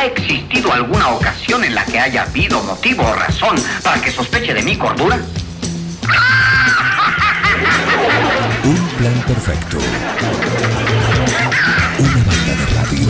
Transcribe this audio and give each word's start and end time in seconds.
¿Ha 0.00 0.06
existido 0.06 0.72
alguna 0.72 1.08
ocasión 1.08 1.62
en 1.62 1.74
la 1.74 1.84
que 1.84 2.00
haya 2.00 2.22
habido 2.22 2.62
motivo 2.62 3.02
o 3.02 3.12
razón 3.12 3.54
para 3.82 4.00
que 4.00 4.10
sospeche 4.10 4.54
de 4.54 4.62
mi 4.62 4.74
cordura? 4.74 5.20
Un 8.64 8.88
plan 8.96 9.12
perfecto. 9.26 9.76
Una 11.98 12.24
banda 12.24 12.54
de 12.56 12.66
radio. 12.74 13.08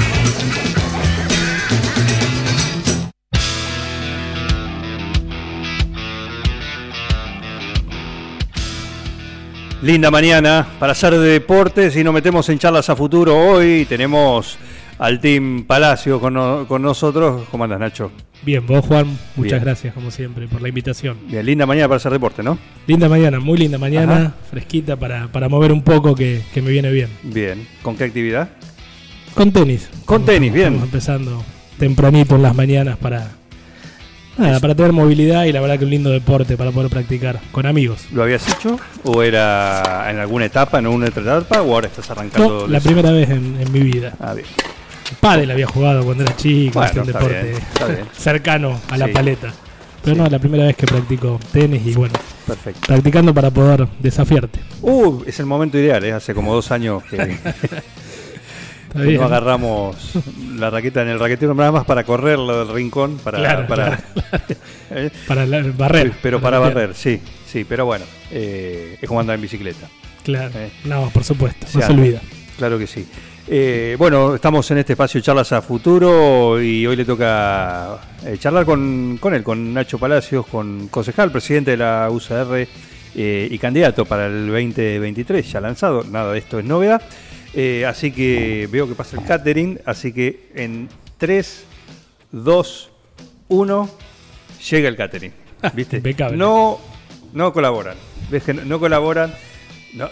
Linda 9.81 10.11
mañana 10.11 10.67
para 10.81 10.91
hacer 10.91 11.17
de 11.17 11.29
deportes 11.29 11.95
y 11.95 12.03
nos 12.03 12.13
metemos 12.13 12.49
en 12.49 12.59
charlas 12.59 12.91
a 12.91 12.97
futuro 12.97 13.39
hoy. 13.39 13.87
Tenemos 13.89 14.59
al 15.01 15.19
Team 15.19 15.65
Palacio 15.67 16.21
con, 16.21 16.35
no- 16.35 16.67
con 16.69 16.83
nosotros. 16.83 17.49
¿Cómo 17.51 17.65
andas, 17.65 17.81
Nacho? 17.81 18.13
Bien, 18.43 18.65
vos 18.67 18.85
Juan, 18.87 19.07
muchas 19.37 19.53
Bien. 19.53 19.65
gracias 19.65 19.93
como 19.95 20.11
siempre 20.11 20.47
por 20.47 20.63
la 20.63 20.69
invitación. 20.69 21.17
Bien, 21.29 21.45
linda 21.45 21.67
mañana 21.67 21.89
para 21.89 21.97
hacer 21.97 22.13
deporte, 22.13 22.43
¿no? 22.43 22.57
Linda 22.87 23.09
mañana, 23.09 23.39
muy 23.41 23.59
linda 23.59 23.77
mañana, 23.79 24.15
Ajá. 24.17 24.35
fresquita 24.51 24.97
para, 24.97 25.29
para 25.29 25.49
mover 25.49 25.73
un 25.73 25.83
poco 25.83 26.15
que, 26.15 26.43
que 26.55 26.63
me 26.63 26.71
viene 26.71 26.91
bien. 26.91 27.09
Bien. 27.23 27.67
¿Con 27.83 27.97
qué 27.97 28.05
actividad? 28.05 28.49
Con 29.35 29.53
tenis. 29.53 29.89
Con 30.05 30.25
tenis, 30.25 30.53
bien. 30.53 30.69
Estamos 30.75 30.85
empezando 30.85 31.45
tempranito 31.79 32.37
en 32.37 32.43
las 32.43 32.55
mañanas 32.55 32.97
para, 32.99 33.29
nada, 34.39 34.59
para 34.61 34.75
tener 34.75 34.93
movilidad 34.93 35.45
y 35.45 35.53
la 35.53 35.61
verdad 35.61 35.79
que 35.79 35.85
un 35.85 35.91
lindo 35.91 36.11
deporte 36.11 36.57
para 36.57 36.73
poder 36.73 36.91
practicar 36.91 37.41
con 37.53 37.67
amigos. 37.67 38.07
¿Lo 38.13 38.23
habías 38.23 38.47
hecho? 38.49 38.79
¿O 39.05 39.23
era 39.23 40.11
en 40.11 40.19
alguna 40.19 40.47
etapa, 40.47 40.79
en 40.79 40.87
otra 40.87 41.09
etapa? 41.23 41.63
¿O 41.63 41.75
ahora 41.75 41.89
estás 41.89 42.11
arrancando? 42.11 42.63
No, 42.63 42.67
la 42.69 42.81
primera 42.81 43.11
vez 43.13 43.29
en, 43.31 43.57
en 43.61 43.71
mi 43.73 43.81
vida. 43.81 44.15
Ah, 44.19 44.33
bien. 44.35 44.47
Pádel 45.21 45.51
había 45.51 45.67
jugado 45.67 46.05
cuando 46.05 46.25
era 46.25 46.37
chico, 46.37 46.79
Bueno, 46.81 47.01
un 47.03 47.07
deporte 47.07 47.43
bien, 47.43 47.57
está 47.57 47.87
bien. 47.87 48.07
cercano 48.17 48.81
a 48.91 48.97
la 48.97 49.07
Sí. 49.07 49.13
paleta. 49.13 49.53
Pero 50.03 50.17
no, 50.17 50.27
la 50.29 50.39
primera 50.39 50.65
vez 50.65 50.77
que 50.77 50.87
practico 50.87 51.39
tenis 51.53 51.83
y 51.87 51.93
bueno, 51.95 52.15
Perfecto. 52.47 52.81
practicando 52.87 53.35
para 53.35 53.51
poder 53.51 53.87
desafiarte. 53.99 54.59
Uh, 54.81 55.23
es 55.27 55.39
el 55.41 55.47
momento 55.47 55.77
ideal, 55.79 56.03
¿eh? 56.05 56.13
Hace 56.13 56.35
como 56.35 56.55
dos 56.55 56.71
años 56.71 57.03
que, 57.05 57.19
no 58.95 59.25
agarramos 59.25 59.97
la 60.57 60.71
raqueta 60.71 61.03
en 61.03 61.09
el 61.09 61.21
raquetero, 61.21 61.55
nada 61.55 61.71
más 61.71 61.85
para 61.85 62.05
correrlo 62.05 62.65
del 62.65 62.75
rincón, 62.75 63.19
para, 63.23 63.39
Claro, 63.39 63.67
para, 63.67 64.01
¿eh? 64.91 65.11
Para 65.29 65.45
la- 65.47 65.63
barrer. 65.77 66.13
Pero 66.23 66.41
para 66.41 66.59
barrer, 66.59 66.95
sí, 66.95 67.21
sí, 67.47 67.65
pero 67.69 67.85
bueno, 67.87 68.05
eh, 68.31 68.97
es 69.01 69.07
como 69.09 69.21
andar 69.21 69.35
en 69.37 69.43
bicicleta. 69.43 69.87
Claro. 70.25 70.51
Eh. 70.55 70.71
No, 70.85 71.11
por 71.11 71.25
supuesto. 71.25 71.67
Se 71.67 71.79
no 71.79 71.87
se 71.87 71.93
olvida. 71.93 72.21
Claro 72.59 72.79
que 72.79 72.87
sí. 72.87 73.07
Eh, 73.49 73.97
bueno, 73.99 74.35
estamos 74.37 74.71
en 74.71 74.79
este 74.79 74.93
espacio 74.93 75.21
Charlas 75.21 75.51
a 75.53 75.61
Futuro 75.63 76.63
y 76.63 76.87
hoy 76.87 76.95
le 76.95 77.05
toca 77.05 77.99
eh, 78.25 78.37
charlar 78.39 78.65
con, 78.65 79.19
con 79.21 79.35
él, 79.35 79.43
con 79.43 79.75
Nacho 79.75 79.99
Palacios, 79.99 80.47
con 80.47 80.89
concejal, 80.89 81.33
presidente 81.33 81.73
de 81.73 81.77
la 81.79 82.09
UCR 82.11 82.67
eh, 83.17 83.49
y 83.51 83.59
candidato 83.59 84.05
para 84.05 84.27
el 84.27 84.47
2023, 84.47 85.51
ya 85.53 85.61
lanzado, 85.61 86.05
nada 86.05 86.33
de 86.33 86.39
esto 86.39 86.59
es 86.61 86.65
novedad. 86.65 87.03
Así 87.89 88.13
que 88.13 88.69
veo 88.71 88.87
que 88.87 88.95
pasa 88.95 89.17
el 89.19 89.25
catering, 89.27 89.81
así 89.85 90.13
que 90.13 90.51
en 90.55 90.89
3, 91.19 91.65
2, 92.31 92.91
1, 93.49 93.91
llega 94.71 94.89
el 94.89 94.97
catering. 94.97 95.33
¿Viste? 95.75 95.97
Impecable. 95.97 96.37
No, 96.37 96.79
no 97.33 97.53
colaboran. 97.53 97.97
¿Ves 98.31 98.45
que 98.45 98.55
no, 98.55 98.65
no 98.65 98.79
colaboran? 98.79 99.35
No, 99.95 100.09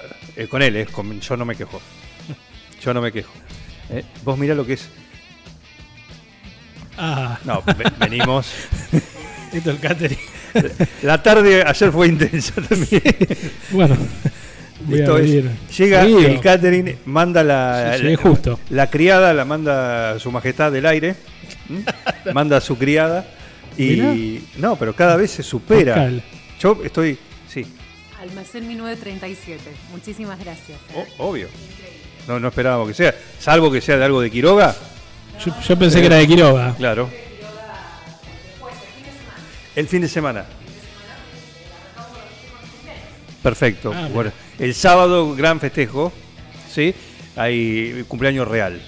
con 0.50 0.62
él, 0.62 0.88
con- 0.90 1.20
yo 1.20 1.36
no 1.36 1.44
me 1.44 1.54
quejo. 1.54 1.80
Yo 2.82 2.94
no 2.94 3.00
me 3.00 3.12
quejo. 3.12 3.30
Eh, 3.90 4.04
vos 4.24 4.38
mirá 4.38 4.54
lo 4.54 4.64
que 4.66 4.74
es. 4.74 4.88
Ah, 6.96 7.38
No, 7.44 7.62
ve- 7.62 7.92
venimos. 7.98 8.52
esto 9.52 9.70
es 9.70 9.76
el 9.76 9.78
catering. 9.80 10.18
La 11.02 11.22
tarde 11.22 11.62
ayer 11.66 11.92
fue 11.92 12.08
intensa 12.08 12.54
también. 12.60 13.02
Bueno, 13.70 13.96
voy 14.86 14.98
Esto 15.00 15.16
a 15.16 15.20
es, 15.20 15.26
llega 15.30 15.52
seguido. 16.02 16.18
el 16.20 16.40
catering, 16.40 16.98
manda 17.04 17.42
la, 17.44 17.94
Sí, 17.96 18.02
llegué 18.02 18.16
la- 18.16 18.22
justo. 18.22 18.60
la 18.70 18.88
criada, 18.90 19.34
la 19.34 19.44
manda 19.44 20.18
su 20.18 20.30
majestad 20.32 20.72
del 20.72 20.86
aire, 20.86 21.16
¿m? 21.68 21.84
manda 22.32 22.56
a 22.56 22.60
su 22.60 22.76
criada 22.78 23.26
y 23.76 24.40
no, 24.56 24.76
pero 24.76 24.94
cada 24.94 25.16
vez 25.16 25.30
se 25.32 25.42
supera. 25.42 26.10
Yo 26.60 26.80
estoy, 26.84 27.18
sí, 27.48 27.64
Almacén 28.20 28.66
1937. 28.66 29.62
Muchísimas 29.92 30.38
gracias. 30.40 30.78
¿eh? 30.94 31.06
o- 31.18 31.28
obvio. 31.28 31.48
No, 32.28 32.38
no 32.38 32.48
esperábamos 32.48 32.86
que 32.88 32.94
sea, 32.94 33.14
salvo 33.40 33.72
que 33.72 33.80
sea 33.80 33.96
de 33.96 34.04
algo 34.04 34.20
de 34.20 34.30
Quiroga, 34.30 34.76
Yo, 35.44 35.52
yo 35.66 35.78
pensé 35.78 36.00
que 36.00 36.06
era 36.06 36.16
de 36.16 36.26
Quiroga. 36.26 36.74
claro. 36.76 37.08
El 39.74 39.88
fin 39.88 40.02
de 40.02 40.08
semana. 40.08 40.44
Perfecto. 43.42 43.92
Ah, 43.94 44.08
bueno, 44.12 44.32
el 44.58 44.74
sábado 44.74 45.34
gran 45.36 45.58
festejo, 45.60 46.12
sí, 46.70 46.94
hay 47.36 48.04
cumpleaños 48.08 48.46
real. 48.46 48.82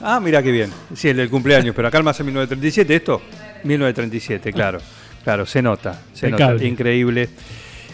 Ah, 0.00 0.18
mira 0.20 0.42
qué 0.42 0.50
bien. 0.50 0.72
Sí, 0.94 1.08
el 1.10 1.18
del 1.18 1.28
cumpleaños, 1.30 1.74
pero 1.76 1.88
acá 1.88 1.98
el 1.98 2.04
más 2.04 2.18
en 2.20 2.26
1937, 2.26 2.96
¿esto? 2.96 3.22
1937, 3.62 4.52
claro. 4.52 4.80
Claro, 5.22 5.44
se 5.44 5.60
nota, 5.60 6.00
se 6.14 6.30
nota. 6.30 6.54
Increíble. 6.64 7.28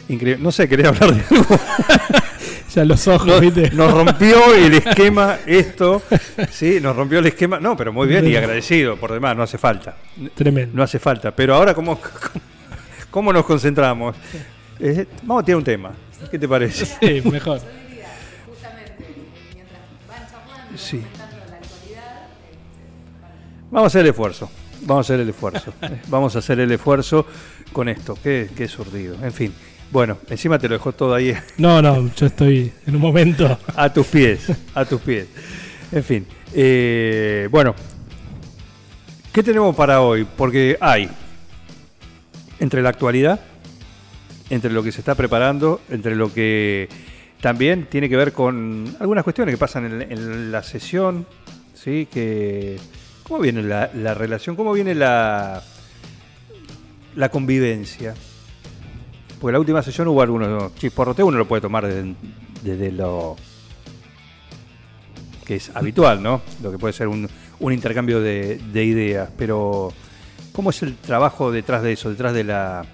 Increíble. 0.09 0.43
No 0.43 0.53
sé, 0.53 0.69
¿querés 0.69 0.87
hablar 0.87 1.13
de 1.15 1.23
algo? 1.37 1.59
Los 2.77 3.07
ojos, 3.07 3.27
Nos, 3.27 3.41
¿viste? 3.41 3.71
nos 3.71 3.93
rompió 3.93 4.53
el 4.55 4.75
esquema 4.85 5.39
esto, 5.47 6.03
sí, 6.51 6.81
nos 6.81 6.97
rompió 6.97 7.21
el 7.21 7.27
esquema. 7.27 7.61
No, 7.61 7.77
pero 7.77 7.93
muy 7.93 8.09
bien 8.09 8.27
y 8.27 8.35
agradecido 8.35 8.97
por 8.97 9.13
demás, 9.13 9.37
no 9.37 9.45
hace 9.45 9.59
falta. 9.59 9.97
Tremendo. 10.35 10.77
No 10.77 10.83
hace 10.83 10.99
falta. 10.99 11.31
Pero 11.31 11.55
ahora, 11.55 11.73
¿cómo, 11.75 12.01
cómo 13.11 13.33
nos 13.33 13.45
concentramos? 13.45 14.17
Eh, 14.81 15.07
vamos 15.23 15.43
a 15.43 15.45
tirar 15.45 15.59
un 15.59 15.65
tema. 15.65 15.93
¿Qué 16.31 16.39
te 16.39 16.49
parece? 16.49 16.85
Sí, 17.01 17.23
mejor. 17.31 17.61
Sí. 20.77 21.01
Vamos 23.71 23.85
a 23.85 23.87
hacer 23.87 24.01
el 24.03 24.09
esfuerzo. 24.09 24.51
Vamos 24.83 24.99
a 24.99 25.13
hacer 25.13 25.21
el 25.21 25.29
esfuerzo. 25.29 25.73
Vamos 26.09 26.35
a 26.37 26.39
hacer 26.41 26.61
el 26.61 26.73
esfuerzo 26.73 27.27
con 27.73 27.89
esto. 27.89 28.19
Qué, 28.23 28.51
qué 28.57 28.67
surdido. 28.69 29.17
En 29.23 29.33
fin. 29.33 29.55
Bueno, 29.91 30.19
encima 30.29 30.59
te 30.59 30.69
lo 30.69 30.75
dejó 30.75 30.93
todo 30.93 31.15
ahí 31.15 31.35
No, 31.59 31.81
no, 31.81 32.11
yo 32.15 32.27
estoy 32.27 32.73
en 32.87 32.97
un 32.97 33.01
momento. 33.01 33.59
a 33.77 33.93
tus 33.93 34.07
pies. 34.07 34.51
A 34.75 34.85
tus 34.85 35.01
pies. 35.01 35.27
En 35.93 36.03
fin. 36.05 36.27
eh, 36.55 37.49
bueno. 37.51 37.75
¿Qué 39.33 39.43
tenemos 39.43 39.75
para 39.75 40.01
hoy? 40.01 40.25
Porque 40.37 40.77
hay, 40.81 41.09
entre 42.61 42.83
la 42.83 42.91
actualidad, 42.91 43.41
entre 44.49 44.71
lo 44.71 44.81
que 44.83 44.93
se 44.93 45.01
está 45.01 45.17
preparando, 45.17 45.81
entre 45.91 46.15
lo 46.15 46.33
que 46.33 46.89
también 47.41 47.87
tiene 47.87 48.09
que 48.09 48.17
ver 48.17 48.33
con 48.33 48.97
algunas 49.01 49.25
cuestiones 49.25 49.53
que 49.53 49.59
pasan 49.59 49.87
en, 50.03 50.13
en 50.13 50.53
la 50.53 50.63
sesión, 50.63 51.27
¿sí? 51.75 52.07
Que, 52.13 52.79
¿Cómo 53.25 53.41
viene 53.41 53.63
la, 53.65 53.91
la 53.93 54.15
relación? 54.15 54.55
¿Cómo 54.55 54.73
viene 54.73 54.95
la, 54.95 55.63
la 57.17 57.29
convivencia? 57.29 58.15
Porque 59.45 59.53
la 59.53 59.59
última 59.61 59.83
sesión 59.83 60.09
hubo 60.09 60.23
algunos 60.23 60.75
chisporroteos, 60.77 61.29
uno 61.29 61.37
lo 61.37 61.47
puede 61.47 61.61
tomar 61.61 61.87
desde, 61.87 62.91
lo 62.93 63.37
que 65.45 65.57
es 65.57 65.71
habitual, 65.75 66.23
¿no? 66.23 66.41
Lo 66.63 66.73
que 66.73 66.79
puede 66.79 66.95
ser 66.95 67.09
un, 67.09 67.29
intercambio 67.61 68.23
de, 68.23 68.57
de 68.73 68.85
ideas, 68.87 69.29
pero 69.37 69.93
¿cómo 70.53 70.71
es 70.71 70.83
el 70.83 70.97
trabajo 70.97 71.53
detrás 71.53 71.83
de 71.83 71.93
eso, 71.93 72.09
detrás 72.09 72.33
de 72.33 72.43
la, 72.43 72.87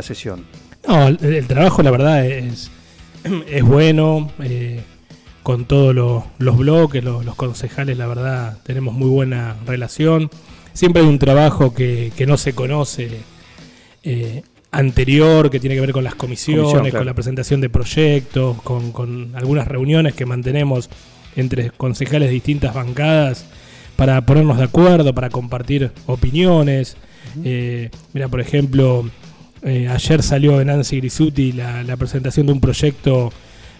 sesión? 0.00 0.46
No, 0.86 1.08
el, 1.08 1.46
trabajo, 1.46 1.82
la 1.82 1.90
verdad, 1.90 2.24
es, 2.24 2.70
bueno. 3.62 4.32
eh, 4.40 4.80
con 5.42 5.66
todos 5.66 5.94
lo- 5.94 6.24
los 6.38 6.56
bloques, 6.56 7.04
lo- 7.04 7.22
los 7.22 7.34
concejales, 7.34 7.98
la 7.98 8.06
verdad, 8.06 8.56
tenemos 8.62 8.94
muy 8.94 9.10
buena 9.10 9.54
relación. 9.66 10.30
Siempre 10.72 11.02
hay 11.02 11.08
un 11.08 11.18
trabajo 11.18 11.74
que, 11.74 12.10
que 12.16 12.24
no 12.24 12.38
se 12.38 12.54
conoce 12.54 13.20
eh, 14.02 14.42
anterior, 14.70 15.50
que 15.50 15.60
tiene 15.60 15.74
que 15.74 15.80
ver 15.80 15.92
con 15.92 16.04
las 16.04 16.14
comisiones, 16.14 16.64
Comisión, 16.64 16.82
claro. 16.82 16.98
con 16.98 17.06
la 17.06 17.14
presentación 17.14 17.60
de 17.60 17.70
proyectos, 17.70 18.60
con, 18.62 18.92
con 18.92 19.34
algunas 19.34 19.66
reuniones 19.66 20.14
que 20.14 20.26
mantenemos 20.26 20.90
entre 21.36 21.70
concejales 21.70 22.28
de 22.28 22.34
distintas 22.34 22.74
bancadas 22.74 23.46
para 23.96 24.20
ponernos 24.22 24.58
de 24.58 24.64
acuerdo, 24.64 25.14
para 25.14 25.30
compartir 25.30 25.90
opiniones. 26.06 26.96
Eh, 27.44 27.90
mira, 28.12 28.28
por 28.28 28.40
ejemplo, 28.40 29.08
eh, 29.62 29.88
ayer 29.88 30.22
salió 30.22 30.58
de 30.58 30.64
Nancy 30.64 30.98
Grisuti 30.98 31.52
la, 31.52 31.82
la 31.82 31.96
presentación 31.96 32.46
de 32.46 32.52
un 32.52 32.60
proyecto 32.60 33.32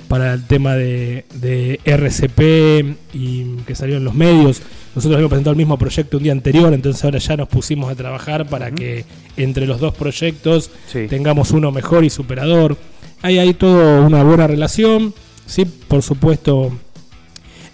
para 0.08 0.32
el 0.34 0.44
tema 0.46 0.75
de, 0.75 1.25
de 1.34 1.81
RCP 1.84 2.96
y 3.14 3.44
que 3.66 3.75
salió 3.75 3.96
en 3.99 4.05
los 4.05 4.14
medios. 4.14 4.62
Nosotros 4.94 5.14
habíamos 5.16 5.31
presentado 5.31 5.52
el 5.52 5.58
mismo 5.58 5.78
proyecto 5.78 6.16
un 6.16 6.22
día 6.22 6.32
anterior, 6.32 6.72
entonces 6.72 7.05
ahora 7.05 7.19
ya 7.19 7.37
nos 7.37 7.49
pusimos 7.49 7.90
a 7.90 7.94
trabajar 7.94 8.49
para 8.49 8.70
que 8.72 9.05
entre 9.37 9.66
los 9.66 9.81
dos 9.81 9.94
proyectos 9.94 10.70
Sí. 10.90 11.06
tengamos 11.08 11.50
uno 11.52 11.70
mejor 11.70 12.05
y 12.05 12.10
superador. 12.10 12.76
Hay 13.22 13.38
ahí 13.38 13.52
toda 13.55 14.00
una 14.00 14.22
buena 14.22 14.46
relación, 14.46 15.12
sí, 15.46 15.64
por 15.64 16.02
supuesto 16.02 16.72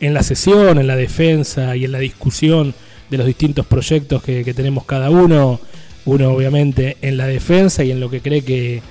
en 0.01 0.13
la 0.13 0.23
sesión, 0.23 0.79
en 0.79 0.87
la 0.87 0.97
defensa 0.97 1.77
y 1.77 1.85
en 1.85 1.93
la 1.93 1.99
discusión 1.99 2.75
de 3.11 3.17
los 3.19 3.27
distintos 3.27 3.65
proyectos 3.67 4.23
que, 4.23 4.45
que 4.45 4.53
tenemos 4.55 4.85
cada 4.85 5.09
uno, 5.11 5.61
uno 6.05 6.31
obviamente 6.33 6.97
en 7.01 7.17
la 7.17 7.27
defensa 7.27 7.85
y 7.85 7.91
en 7.91 8.01
lo 8.01 8.11
que 8.11 8.21
cree 8.21 8.43
que, 8.43 8.83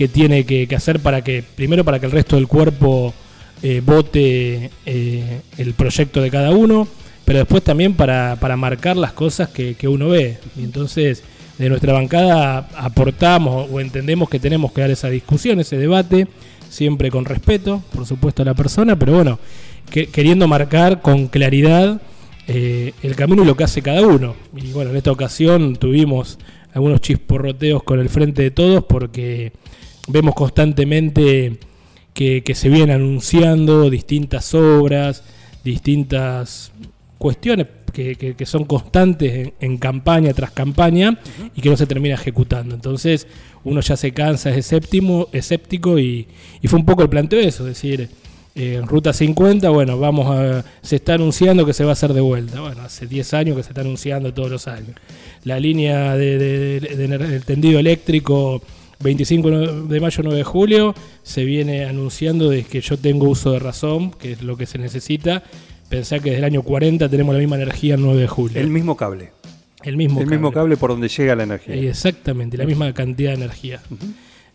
que 0.00 0.08
tiene 0.08 0.46
que, 0.46 0.66
hacer 0.74 1.00
para 1.00 1.22
que, 1.22 1.42
primero 1.42 1.84
para 1.84 1.98
que 1.98 2.06
el 2.06 2.12
resto 2.12 2.36
del 2.36 2.48
cuerpo 2.48 3.12
eh, 3.62 3.82
vote 3.84 4.70
eh, 4.86 5.40
el 5.58 5.74
proyecto 5.74 6.22
de 6.22 6.30
cada 6.30 6.52
uno, 6.52 6.88
pero 7.26 7.40
después 7.40 7.62
también 7.62 7.92
para, 7.92 8.38
para 8.40 8.56
marcar 8.56 8.96
las 8.96 9.12
cosas 9.12 9.50
que, 9.50 9.74
que 9.74 9.88
uno 9.88 10.08
ve. 10.08 10.38
Y 10.56 10.64
entonces, 10.64 11.22
de 11.58 11.68
nuestra 11.68 11.92
bancada 11.92 12.70
aportamos 12.78 13.68
o 13.70 13.78
entendemos 13.78 14.30
que 14.30 14.40
tenemos 14.40 14.72
que 14.72 14.80
dar 14.80 14.90
esa 14.90 15.10
discusión, 15.10 15.60
ese 15.60 15.76
debate, 15.76 16.28
siempre 16.70 17.10
con 17.10 17.26
respeto, 17.26 17.82
por 17.92 18.06
supuesto, 18.06 18.40
a 18.40 18.46
la 18.46 18.54
persona, 18.54 18.96
pero 18.98 19.12
bueno, 19.12 19.38
que- 19.90 20.06
queriendo 20.06 20.48
marcar 20.48 21.02
con 21.02 21.26
claridad 21.26 22.00
eh, 22.48 22.94
el 23.02 23.16
camino 23.16 23.42
y 23.42 23.46
lo 23.46 23.54
que 23.54 23.64
hace 23.64 23.82
cada 23.82 24.00
uno. 24.00 24.34
Y 24.56 24.72
bueno, 24.72 24.92
en 24.92 24.96
esta 24.96 25.12
ocasión 25.12 25.76
tuvimos 25.76 26.38
algunos 26.72 27.02
chisporroteos 27.02 27.82
con 27.82 28.00
el 28.00 28.08
frente 28.08 28.40
de 28.40 28.50
todos 28.50 28.82
porque 28.84 29.52
vemos 30.12 30.34
constantemente 30.34 31.58
que, 32.14 32.42
se 32.54 32.68
vienen 32.68 32.96
anunciando 32.96 33.88
distintas 33.88 34.54
obras, 34.54 35.22
distintas 35.64 36.72
cuestiones 37.18 37.66
que, 37.92 38.36
son 38.46 38.64
constantes 38.64 39.52
en, 39.60 39.78
campaña 39.78 40.32
tras 40.32 40.50
campaña 40.50 41.18
y 41.54 41.60
que 41.60 41.70
no 41.70 41.76
se 41.76 41.86
termina 41.86 42.14
ejecutando. 42.14 42.74
Entonces 42.74 43.26
uno 43.64 43.80
ya 43.80 43.96
se 43.96 44.12
cansa, 44.12 44.50
es 44.50 44.58
escéptico, 44.58 45.28
escéptico 45.32 45.98
y, 45.98 46.26
fue 46.64 46.78
un 46.78 46.86
poco 46.86 47.02
el 47.02 47.08
planteo 47.08 47.40
de 47.40 47.48
eso, 47.48 47.66
es 47.66 47.74
decir, 47.74 48.08
eh, 48.54 48.74
en 48.74 48.86
Ruta 48.86 49.12
50, 49.12 49.70
bueno, 49.70 49.98
vamos 49.98 50.26
a, 50.28 50.64
se 50.82 50.96
está 50.96 51.14
anunciando 51.14 51.64
que 51.64 51.72
se 51.72 51.84
va 51.84 51.90
a 51.90 51.92
hacer 51.92 52.12
de 52.12 52.20
vuelta. 52.20 52.60
Bueno, 52.60 52.82
hace 52.82 53.06
10 53.06 53.34
años 53.34 53.56
que 53.56 53.62
se 53.62 53.70
está 53.70 53.82
anunciando 53.82 54.34
todos 54.34 54.50
los 54.50 54.66
años. 54.68 54.90
La 55.44 55.60
línea 55.60 56.16
de, 56.16 56.36
de- 56.38 56.80
de- 56.80 57.40
tendido 57.40 57.78
eléctrico 57.78 58.60
25 59.02 59.50
de 59.88 60.00
mayo 60.00 60.22
9 60.22 60.38
de 60.38 60.44
julio 60.44 60.94
se 61.22 61.44
viene 61.44 61.86
anunciando 61.86 62.50
desde 62.50 62.68
que 62.68 62.80
yo 62.82 62.98
tengo 62.98 63.28
uso 63.28 63.52
de 63.52 63.58
razón, 63.58 64.10
que 64.10 64.32
es 64.32 64.42
lo 64.42 64.56
que 64.56 64.66
se 64.66 64.78
necesita. 64.78 65.42
Pensar 65.88 66.20
que 66.20 66.30
desde 66.30 66.40
el 66.40 66.44
año 66.44 66.62
40 66.62 67.08
tenemos 67.08 67.34
la 67.34 67.40
misma 67.40 67.56
energía 67.56 67.94
el 67.94 68.02
9 68.02 68.20
de 68.20 68.28
julio. 68.28 68.60
El 68.60 68.68
mismo 68.68 68.96
cable. 68.96 69.32
El 69.82 69.96
mismo 69.96 70.20
el 70.20 70.26
mismo 70.26 70.52
cable 70.52 70.76
por 70.76 70.90
donde 70.90 71.08
llega 71.08 71.34
la 71.34 71.44
energía. 71.44 71.74
Eh, 71.74 71.88
Exactamente, 71.88 72.58
la 72.58 72.66
misma 72.66 72.92
cantidad 72.92 73.30
de 73.30 73.36
energía. 73.36 73.80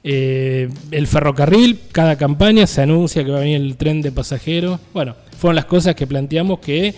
Eh, 0.03 0.69
el 0.91 1.07
ferrocarril, 1.07 1.79
cada 1.91 2.15
campaña 2.15 2.67
se 2.67 2.83
anuncia 2.83 3.25
que 3.25 3.31
va 3.31 3.37
a 3.37 3.41
venir 3.41 3.59
el 3.59 3.75
tren 3.75 4.03
de 4.03 4.11
pasajeros. 4.11 4.79
Bueno, 4.93 5.15
fueron 5.39 5.55
las 5.55 5.65
cosas 5.65 5.95
que 5.95 6.05
planteamos 6.05 6.59
que, 6.59 6.93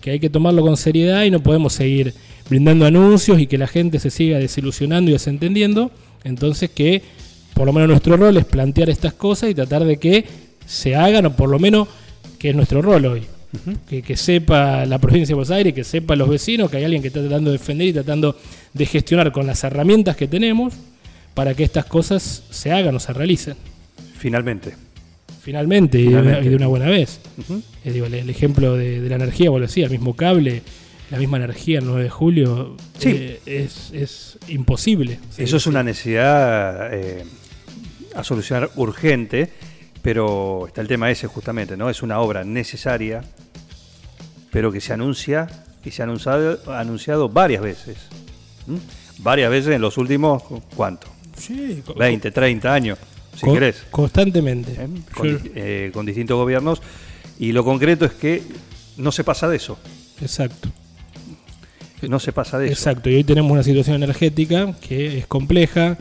que 0.00 0.12
hay 0.12 0.20
que 0.20 0.30
tomarlo 0.30 0.62
con 0.62 0.76
seriedad 0.76 1.24
y 1.24 1.30
no 1.32 1.42
podemos 1.42 1.72
seguir 1.72 2.14
brindando 2.48 2.86
anuncios 2.86 3.40
y 3.40 3.48
que 3.48 3.58
la 3.58 3.66
gente 3.66 3.98
se 3.98 4.10
siga 4.10 4.38
desilusionando 4.38 5.10
y 5.10 5.14
desentendiendo. 5.14 5.90
Entonces 6.24 6.70
que 6.70 7.02
por 7.54 7.66
lo 7.66 7.72
menos 7.72 7.88
nuestro 7.88 8.16
rol 8.16 8.36
es 8.36 8.44
plantear 8.44 8.88
estas 8.90 9.12
cosas 9.14 9.50
y 9.50 9.54
tratar 9.54 9.84
de 9.84 9.96
que 9.98 10.24
se 10.66 10.94
hagan 10.96 11.26
o 11.26 11.36
por 11.36 11.48
lo 11.48 11.58
menos 11.58 11.88
que 12.38 12.50
es 12.50 12.56
nuestro 12.56 12.80
rol 12.82 13.04
hoy. 13.06 13.22
que, 13.88 14.00
que 14.02 14.16
sepa 14.16 14.86
la 14.86 14.98
provincia 14.98 15.28
de 15.32 15.34
Buenos 15.34 15.50
Aires, 15.50 15.74
que 15.74 15.84
sepa 15.84 16.16
los 16.16 16.26
vecinos, 16.28 16.70
que 16.70 16.78
hay 16.78 16.84
alguien 16.84 17.02
que 17.02 17.08
está 17.08 17.20
tratando 17.20 17.50
de 17.50 17.58
defender 17.58 17.88
y 17.88 17.92
tratando 17.92 18.38
de 18.72 18.86
gestionar 18.86 19.30
con 19.30 19.46
las 19.46 19.62
herramientas 19.64 20.16
que 20.16 20.26
tenemos 20.26 20.72
para 21.34 21.52
que 21.54 21.62
estas 21.64 21.84
cosas 21.84 22.44
se 22.50 22.72
hagan 22.72 22.94
o 22.96 23.00
se 23.00 23.12
realicen. 23.12 23.54
Finalmente. 24.16 24.74
Finalmente, 25.42 25.98
y 25.98 26.04
de 26.08 26.16
una- 26.16 26.40
y 26.40 26.48
de 26.48 26.56
una 26.56 26.66
buena 26.68 26.86
vez. 26.86 27.20
Eh, 27.84 27.90
digo, 27.92 28.06
el, 28.06 28.14
el 28.14 28.30
ejemplo 28.30 28.74
de, 28.76 29.00
de 29.00 29.08
la 29.10 29.16
energía, 29.16 29.50
lo 29.50 29.58
decías, 29.60 29.90
el 29.90 29.98
mismo 29.98 30.14
cable, 30.14 30.62
la 31.12 31.18
misma 31.18 31.36
energía 31.36 31.78
el 31.78 31.84
9 31.84 32.02
de 32.04 32.10
julio, 32.10 32.76
Sí. 32.98 33.10
eh, 33.10 33.40
es, 33.46 33.90
es 33.92 34.38
imposible. 34.48 35.18
Eso 35.36 35.58
es 35.58 35.66
una 35.66 35.82
necesidad 35.82 36.92
eh, 36.94 37.24
a 38.16 38.24
solucionar 38.24 38.70
urgente, 38.76 39.52
pero 40.00 40.66
está 40.66 40.80
el 40.80 40.88
tema 40.88 41.10
ese 41.10 41.26
justamente, 41.26 41.76
¿no? 41.76 41.90
Es 41.90 42.02
una 42.02 42.18
obra 42.20 42.44
necesaria, 42.44 43.22
pero 44.50 44.72
que 44.72 44.80
se 44.80 44.94
anuncia 44.94 45.46
y 45.84 45.90
se 45.90 46.00
ha 46.02 46.04
anunciado, 46.04 46.58
anunciado 46.74 47.28
varias 47.28 47.62
veces. 47.62 47.98
Varias 49.18 49.50
veces 49.50 49.74
en 49.74 49.82
los 49.82 49.98
últimos, 49.98 50.42
¿cuánto? 50.74 51.08
Sí, 51.36 51.82
co- 51.84 51.94
20, 51.94 52.30
30 52.30 52.72
años, 52.72 52.98
si 53.36 53.44
co- 53.46 53.52
querés. 53.52 53.84
Constantemente. 53.90 54.72
¿eh? 54.78 54.88
Con, 55.14 55.40
eh, 55.54 55.90
con 55.92 56.06
distintos 56.06 56.36
gobiernos. 56.36 56.80
Y 57.38 57.52
lo 57.52 57.64
concreto 57.64 58.04
es 58.06 58.12
que 58.12 58.42
no 58.96 59.12
se 59.12 59.24
pasa 59.24 59.46
de 59.48 59.56
eso. 59.56 59.78
exacto. 60.22 60.70
No 62.08 62.18
se 62.18 62.32
pasa 62.32 62.58
de 62.58 62.66
eso. 62.66 62.72
Exacto, 62.74 63.10
y 63.10 63.14
hoy 63.16 63.24
tenemos 63.24 63.50
una 63.52 63.62
situación 63.62 63.96
energética 64.02 64.74
que 64.86 65.18
es 65.18 65.26
compleja, 65.26 65.98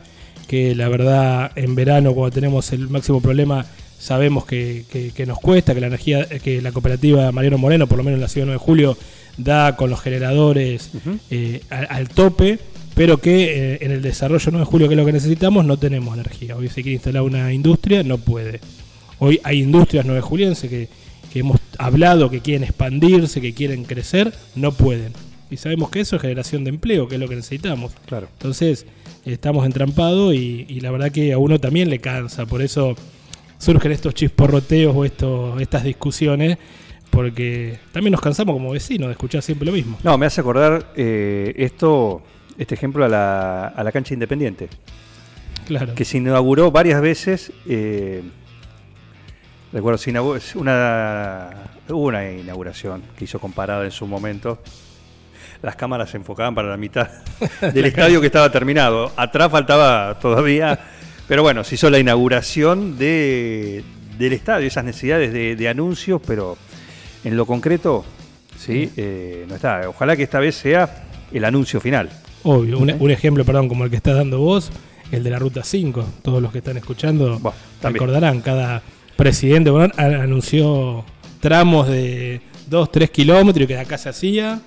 que 0.48 0.76
la 0.76 0.90
verdad 0.90 1.52
en 1.56 1.76
verano 1.76 2.14
cuando 2.14 2.34
tenemos 2.34 2.72
el 2.74 2.90
máximo 2.90 3.22
problema 3.22 3.66
sabemos 4.00 4.46
que, 4.46 4.84
que- 4.92 5.12
que 5.12 5.26
nos 5.26 5.40
cuesta, 5.40 5.74
que 5.76 5.82
la 5.82 5.88
energía, 5.88 6.26
que 6.28 6.62
la 6.62 6.72
cooperativa 6.72 7.32
Mariano 7.32 7.58
Moreno, 7.60 7.88
por 7.88 7.98
lo 8.00 8.04
menos 8.04 8.18
en 8.18 8.22
la 8.22 8.28
ciudad 8.28 8.48
9 8.48 8.60
de 8.60 8.66
julio, 8.66 8.98
da 9.38 9.76
con 9.76 9.90
los 9.90 10.02
generadores 10.02 10.90
eh, 11.30 11.62
al, 11.70 11.88
al 11.90 12.10
tope, 12.10 12.58
pero 12.96 13.20
que 13.20 13.74
eh, 13.76 13.78
en 13.82 13.92
el 13.92 14.02
desarrollo 14.02 14.46
9 14.52 14.66
de 14.66 14.70
julio, 14.72 14.88
que 14.88 14.96
es 14.96 15.00
lo 15.00 15.06
que 15.06 15.14
necesitamos, 15.14 15.66
no 15.66 15.78
tenemos 15.78 16.16
energía. 16.16 16.58
Hoy 16.58 16.68
se 16.68 16.82
quiere 16.82 16.94
instalar 16.96 17.22
una 17.22 17.54
industria, 17.54 18.02
no 18.04 18.18
puede. 18.18 18.60
Hoy 19.20 19.40
hay 19.44 19.62
industrias 19.62 20.04
9 20.06 20.20
julienses 20.22 20.70
que, 20.70 20.90
que 21.32 21.40
hemos 21.40 21.60
hablado 21.78 22.30
que 22.32 22.42
quieren 22.42 22.64
expandirse, 22.64 23.40
que 23.40 23.54
quieren 23.54 23.84
crecer, 23.86 24.34
no 24.56 24.72
pueden. 24.72 25.14
Y 25.52 25.58
sabemos 25.58 25.90
que 25.90 26.00
eso 26.00 26.16
es 26.16 26.22
generación 26.22 26.64
de 26.64 26.70
empleo, 26.72 27.08
que 27.08 27.16
es 27.16 27.22
lo 27.22 27.28
que 27.28 27.36
necesitamos. 27.36 27.92
Claro. 28.08 28.28
Entonces, 28.34 28.86
estamos 29.26 29.66
entrampados 29.66 30.34
y, 30.34 30.66
y 30.68 30.80
la 30.80 30.90
verdad 30.92 31.12
que 31.12 31.34
a 31.34 31.38
uno 31.38 31.60
también 31.60 31.90
le 31.90 32.00
cansa. 32.00 32.46
Por 32.46 32.62
eso 32.62 32.96
surgen 33.58 33.92
estos 33.92 34.14
chisporroteos 34.16 34.96
o 34.96 35.06
estos, 35.06 35.62
estas 35.62 35.84
discusiones, 35.84 36.58
porque 37.12 37.78
también 37.92 38.14
nos 38.14 38.22
cansamos 38.22 38.54
como 38.56 38.72
vecinos 38.72 39.10
de 39.10 39.12
escuchar 39.12 39.42
siempre 39.44 39.66
lo 39.68 39.74
mismo. 39.74 40.00
No, 40.04 40.18
me 40.18 40.26
hace 40.26 40.42
acordar 40.42 40.94
eh, 40.96 41.54
esto, 41.58 42.24
este 42.58 42.74
ejemplo 42.76 43.06
a 43.06 43.10
la, 43.10 43.68
a 43.68 43.84
la 43.84 43.92
cancha 43.92 44.14
independiente. 44.14 44.70
Claro. 45.68 45.94
que 45.94 46.06
se 46.06 46.18
inauguró 46.18 46.72
varias 46.72 47.02
veces. 47.02 47.52
eh, 47.68 48.24
recuerdo, 49.72 49.98
se 49.98 50.10
inauguró, 50.10 50.40
una, 50.56 51.50
hubo 51.88 52.08
una 52.08 52.30
inauguración 52.32 53.04
que 53.16 53.26
hizo 53.26 53.40
comparada 53.40 53.86
en 53.86 53.92
su 53.92 54.08
momento. 54.08 54.60
Las 55.62 55.76
cámaras 55.76 56.10
se 56.10 56.18
enfocaban 56.18 56.56
para 56.56 56.70
la 56.70 56.78
mitad 56.78 57.10
del 57.74 57.86
estadio 57.86 58.20
que 58.20 58.28
estaba 58.28 58.52
terminado. 58.52 59.12
Atrás 59.16 59.52
faltaba 59.52 60.20
todavía. 60.20 60.80
Pero 61.28 61.44
bueno, 61.44 61.64
se 61.64 61.76
hizo 61.76 61.90
la 61.90 62.00
inauguración 62.00 62.98
de, 62.98 63.84
del 64.18 64.34
estadio, 64.34 64.68
esas 64.68 64.84
necesidades 64.84 65.32
de, 65.32 65.56
de 65.56 65.70
anuncios, 65.70 66.22
pero 66.26 66.58
en 67.24 67.38
lo 67.38 67.46
concreto, 67.46 68.04
sí, 68.58 68.92
eh, 68.98 69.46
no 69.48 69.56
está. 69.56 69.88
Ojalá 69.88 70.16
que 70.18 70.24
esta 70.24 70.40
vez 70.40 70.56
sea 70.56 71.04
el 71.32 71.46
anuncio 71.46 71.80
final. 71.80 72.10
Obvio, 72.44 72.80
un, 72.80 72.96
un 73.00 73.12
ejemplo, 73.12 73.46
perdón, 73.46 73.70
como 73.70 73.84
el 73.84 73.90
que 73.90 73.96
estás 73.96 74.16
dando 74.16 74.40
vos, 74.40 74.72
el 75.12 75.24
de 75.24 75.30
la 75.30 75.40
Ruta 75.40 75.64
5. 75.64 76.06
Todos 76.22 76.42
los 76.42 76.52
que 76.52 76.58
están 76.60 76.78
escuchando 76.78 77.40
Bueno, 77.40 77.56
recordarán, 77.84 78.42
cada 78.42 78.82
presidente 79.16 79.70
bueno, 79.70 79.94
anunció 79.98 81.06
tramos 81.40 81.88
de 81.88 82.42
2, 82.68 82.92
3 82.92 83.10
kilómetros 83.10 83.64
y 83.64 83.68
que 83.68 83.76
de 83.76 83.80
acá 83.82 83.98
se 83.98 84.10
hacía, 84.10 84.62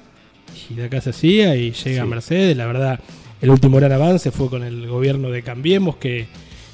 y 0.70 0.74
de 0.74 0.84
acá 0.84 1.00
se 1.00 1.10
hacía, 1.10 1.56
y 1.56 1.72
llega 1.72 2.02
a 2.02 2.04
Sí. 2.04 2.10
Mercedes. 2.10 2.56
La 2.56 2.66
verdad, 2.66 3.00
el 3.40 3.50
último 3.50 3.76
gran 3.76 3.92
avance 3.92 4.30
fue 4.30 4.48
con 4.48 4.62
el 4.62 4.86
gobierno 4.86 5.30
de 5.30 5.42
Cambiemos, 5.42 5.96
que, 5.96 6.26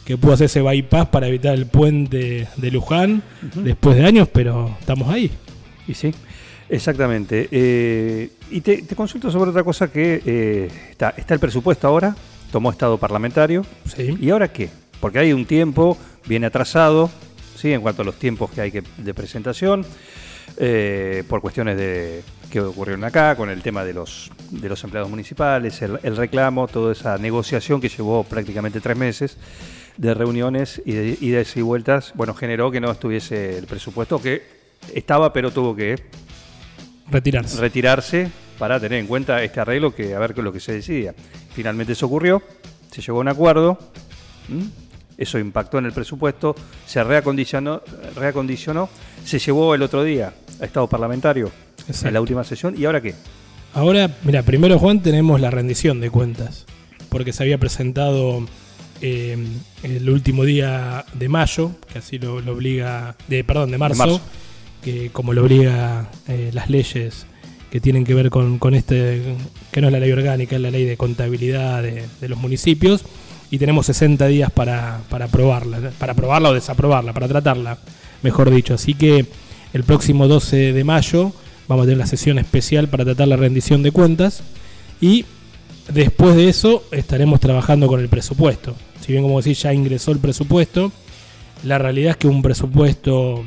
que 0.04 0.16
pudo 0.16 0.34
hacer 0.34 0.46
ese 0.46 0.62
bypass 0.62 1.08
para 1.08 1.28
evitar 1.28 1.54
el 1.54 1.66
puente 1.66 2.48
de 2.56 2.70
Luján 2.70 3.22
después 3.56 3.96
de 3.96 4.04
años, 4.04 4.28
pero 4.32 4.76
estamos 4.80 5.08
ahí. 5.08 5.30
Y 5.88 5.94
sí, 5.94 6.12
exactamente. 6.68 7.48
Eh, 7.50 8.30
y 8.50 8.60
te, 8.60 8.82
te 8.82 8.94
consulto 8.96 9.30
sobre 9.30 9.50
otra 9.50 9.64
cosa 9.64 9.90
que 9.90 10.22
eh, 10.24 10.68
está, 10.90 11.14
está 11.16 11.34
el 11.34 11.40
presupuesto 11.40 11.86
ahora, 11.88 12.14
tomó 12.52 12.70
estado 12.70 12.98
parlamentario. 12.98 13.64
Sí. 13.96 14.16
¿Y 14.20 14.30
ahora 14.30 14.52
qué? 14.52 14.68
Porque 15.00 15.18
hay 15.18 15.32
un 15.32 15.46
tiempo 15.46 15.96
bien 16.26 16.44
atrasado, 16.44 17.10
¿sí? 17.56 17.72
en 17.72 17.80
cuanto 17.80 18.02
a 18.02 18.04
los 18.04 18.16
tiempos 18.16 18.50
que 18.50 18.60
hay 18.60 18.70
que, 18.70 18.82
de 18.98 19.14
presentación, 19.14 19.84
eh, 20.56 21.24
por 21.28 21.40
cuestiones 21.40 21.76
de 21.76 22.22
que 22.50 22.60
ocurrieron 22.60 23.04
acá, 23.04 23.36
con 23.36 23.48
el 23.48 23.62
tema 23.62 23.84
de 23.84 23.94
los, 23.94 24.30
de 24.50 24.68
los 24.68 24.82
empleados 24.84 25.08
municipales, 25.08 25.80
el, 25.82 25.98
el 26.02 26.16
reclamo, 26.16 26.68
toda 26.68 26.92
esa 26.92 27.16
negociación 27.16 27.80
que 27.80 27.88
llevó 27.88 28.24
prácticamente 28.24 28.80
tres 28.80 28.96
meses 28.96 29.36
de 29.96 30.14
reuniones 30.14 30.82
y 30.84 30.92
de 30.92 31.18
idas 31.20 31.56
y 31.56 31.62
vueltas, 31.62 32.12
bueno, 32.14 32.34
generó 32.34 32.70
que 32.70 32.80
no 32.80 32.90
estuviese 32.90 33.58
el 33.58 33.66
presupuesto 33.66 34.20
que 34.20 34.42
estaba, 34.94 35.32
pero 35.32 35.50
tuvo 35.50 35.74
que 35.76 35.96
Retirarse. 37.10 37.60
retirarse 37.60 38.30
para 38.58 38.78
tener 38.78 38.98
en 38.98 39.06
cuenta 39.06 39.42
este 39.42 39.60
arreglo 39.60 39.94
que 39.94 40.14
a 40.14 40.18
ver 40.18 40.34
qué 40.34 40.40
es 40.40 40.44
lo 40.44 40.52
que 40.52 40.60
se 40.60 40.72
decidía. 40.72 41.14
Finalmente 41.54 41.92
eso 41.92 42.06
ocurrió, 42.06 42.42
se 42.90 43.02
llegó 43.02 43.18
a 43.18 43.20
un 43.22 43.28
acuerdo, 43.28 43.78
¿m? 44.48 44.64
eso 45.18 45.38
impactó 45.38 45.78
en 45.78 45.86
el 45.86 45.92
presupuesto, 45.92 46.54
se 46.86 47.02
reacondicionó, 47.04 47.82
reacondicionó, 48.16 48.88
se 49.24 49.38
llevó 49.38 49.74
el 49.74 49.82
otro 49.82 50.02
día 50.02 50.32
a 50.60 50.64
estado 50.64 50.86
parlamentario 50.88 51.50
Exacto. 51.90 52.08
en 52.08 52.14
la 52.14 52.20
última 52.20 52.44
sesión. 52.44 52.74
¿Y 52.76 52.84
ahora 52.84 53.00
qué? 53.00 53.14
Ahora, 53.72 54.16
mira, 54.24 54.42
primero 54.42 54.78
Juan 54.78 55.00
tenemos 55.00 55.40
la 55.40 55.50
rendición 55.50 56.00
de 56.00 56.10
cuentas, 56.10 56.66
porque 57.08 57.32
se 57.32 57.42
había 57.42 57.58
presentado 57.58 58.46
eh, 59.00 59.36
el 59.82 60.10
último 60.10 60.44
día 60.44 61.04
de 61.14 61.28
mayo, 61.28 61.72
que 61.92 62.00
así 62.00 62.18
lo, 62.18 62.40
lo 62.40 62.52
obliga, 62.52 63.14
de 63.28 63.44
perdón, 63.44 63.70
de 63.70 63.78
marzo, 63.78 63.98
marzo. 63.98 64.20
que 64.82 65.10
como 65.10 65.32
lo 65.32 65.42
obliga 65.42 66.10
eh, 66.26 66.50
las 66.52 66.68
leyes 66.68 67.26
que 67.70 67.80
tienen 67.80 68.04
que 68.04 68.14
ver 68.14 68.30
con, 68.30 68.58
con 68.58 68.74
este, 68.74 69.22
que 69.70 69.80
no 69.80 69.86
es 69.86 69.92
la 69.92 70.00
ley 70.00 70.10
orgánica, 70.10 70.56
es 70.56 70.62
la 70.62 70.72
ley 70.72 70.84
de 70.84 70.96
contabilidad 70.96 71.82
de, 71.82 72.06
de 72.20 72.28
los 72.28 72.38
municipios, 72.38 73.04
y 73.50 73.58
tenemos 73.58 73.86
60 73.86 74.26
días 74.26 74.50
para, 74.50 75.00
para 75.08 75.26
aprobarla, 75.26 75.92
para 75.98 76.12
aprobarla 76.12 76.50
o 76.50 76.54
desaprobarla, 76.54 77.12
para 77.12 77.28
tratarla, 77.28 77.78
mejor 78.22 78.50
dicho. 78.50 78.74
Así 78.74 78.94
que 78.94 79.26
el 79.72 79.84
próximo 79.84 80.28
12 80.28 80.72
de 80.72 80.84
mayo 80.84 81.32
vamos 81.70 81.84
a 81.84 81.86
tener 81.86 81.98
la 81.98 82.06
sesión 82.06 82.40
especial 82.40 82.88
para 82.88 83.04
tratar 83.04 83.28
la 83.28 83.36
rendición 83.36 83.84
de 83.84 83.92
cuentas 83.92 84.42
y 85.00 85.24
después 85.94 86.34
de 86.34 86.48
eso 86.48 86.82
estaremos 86.90 87.38
trabajando 87.38 87.86
con 87.86 88.00
el 88.00 88.08
presupuesto. 88.08 88.74
Si 89.00 89.12
bien 89.12 89.22
como 89.22 89.40
decís 89.40 89.62
ya 89.62 89.72
ingresó 89.72 90.10
el 90.10 90.18
presupuesto, 90.18 90.90
la 91.62 91.78
realidad 91.78 92.10
es 92.10 92.16
que 92.16 92.26
un 92.26 92.42
presupuesto 92.42 93.44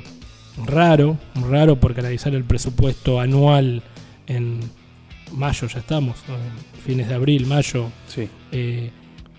raro, 0.65 1.17
raro 1.49 1.75
porque 1.75 1.99
analizar 1.99 2.33
el 2.33 2.45
presupuesto 2.45 3.19
anual 3.19 3.83
en 4.27 4.61
mayo 5.33 5.67
ya 5.67 5.79
estamos, 5.79 6.15
fines 6.85 7.09
de 7.09 7.15
abril, 7.15 7.45
mayo, 7.45 7.89
Sí. 8.07 8.29
eh, 8.53 8.89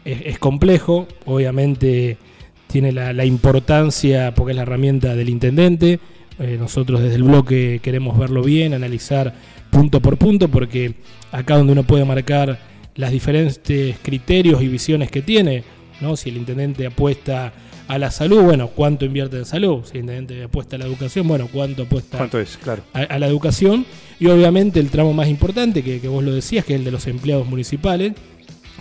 es, 0.05 0.21
es 0.27 0.39
complejo, 0.39 1.09
obviamente 1.25 2.19
tiene 2.67 2.93
la, 2.93 3.15
la 3.15 3.25
importancia 3.25 4.35
porque 4.35 4.51
es 4.53 4.57
la 4.57 4.63
herramienta 4.63 5.15
del 5.15 5.31
intendente. 5.31 6.01
Eh, 6.39 6.57
nosotros 6.59 7.01
desde 7.01 7.17
el 7.17 7.23
bloque 7.23 7.81
queremos 7.83 8.19
verlo 8.19 8.43
bien, 8.43 8.75
analizar 8.75 9.35
punto 9.71 10.01
por 10.01 10.17
punto, 10.17 10.49
porque 10.49 10.95
acá 11.31 11.57
donde 11.57 11.73
uno 11.73 11.85
puede 11.85 12.05
marcar 12.05 12.59
las 12.97 13.11
diferentes 13.11 13.97
criterios 14.03 14.63
y 14.63 14.69
visiones 14.69 15.11
que 15.11 15.23
tiene, 15.23 15.65
¿no? 16.01 16.17
Si 16.17 16.31
el 16.31 16.37
intendente 16.37 16.87
apuesta 16.87 17.53
a 17.87 17.99
la 17.99 18.11
salud, 18.11 18.43
bueno, 18.43 18.69
¿cuánto 18.69 19.05
invierte 19.05 19.37
en 19.37 19.45
salud? 19.45 19.85
Si 19.85 19.93
el 19.99 20.05
intendente 20.05 20.43
apuesta 20.45 20.77
a 20.77 20.79
la 20.79 20.87
educación, 20.87 21.29
bueno, 21.29 21.49
¿cuánto 21.53 21.83
apuesta 21.83 22.19
¿Cuánto 22.19 22.39
es? 22.41 22.57
Claro. 22.57 22.83
a, 22.93 23.01
a 23.01 23.19
la 23.19 23.27
educación 23.27 23.85
y 24.19 24.27
obviamente 24.27 24.81
el 24.81 24.91
tramo 24.91 25.13
más 25.13 25.29
importante 25.29 25.83
que, 25.83 26.01
que 26.01 26.09
vos 26.09 26.25
lo 26.25 26.33
decías, 26.33 26.65
que 26.65 26.75
es 26.75 26.79
el 26.79 26.85
de 26.85 26.93
los 26.93 27.07
empleados 27.07 27.47
municipales, 27.47 28.15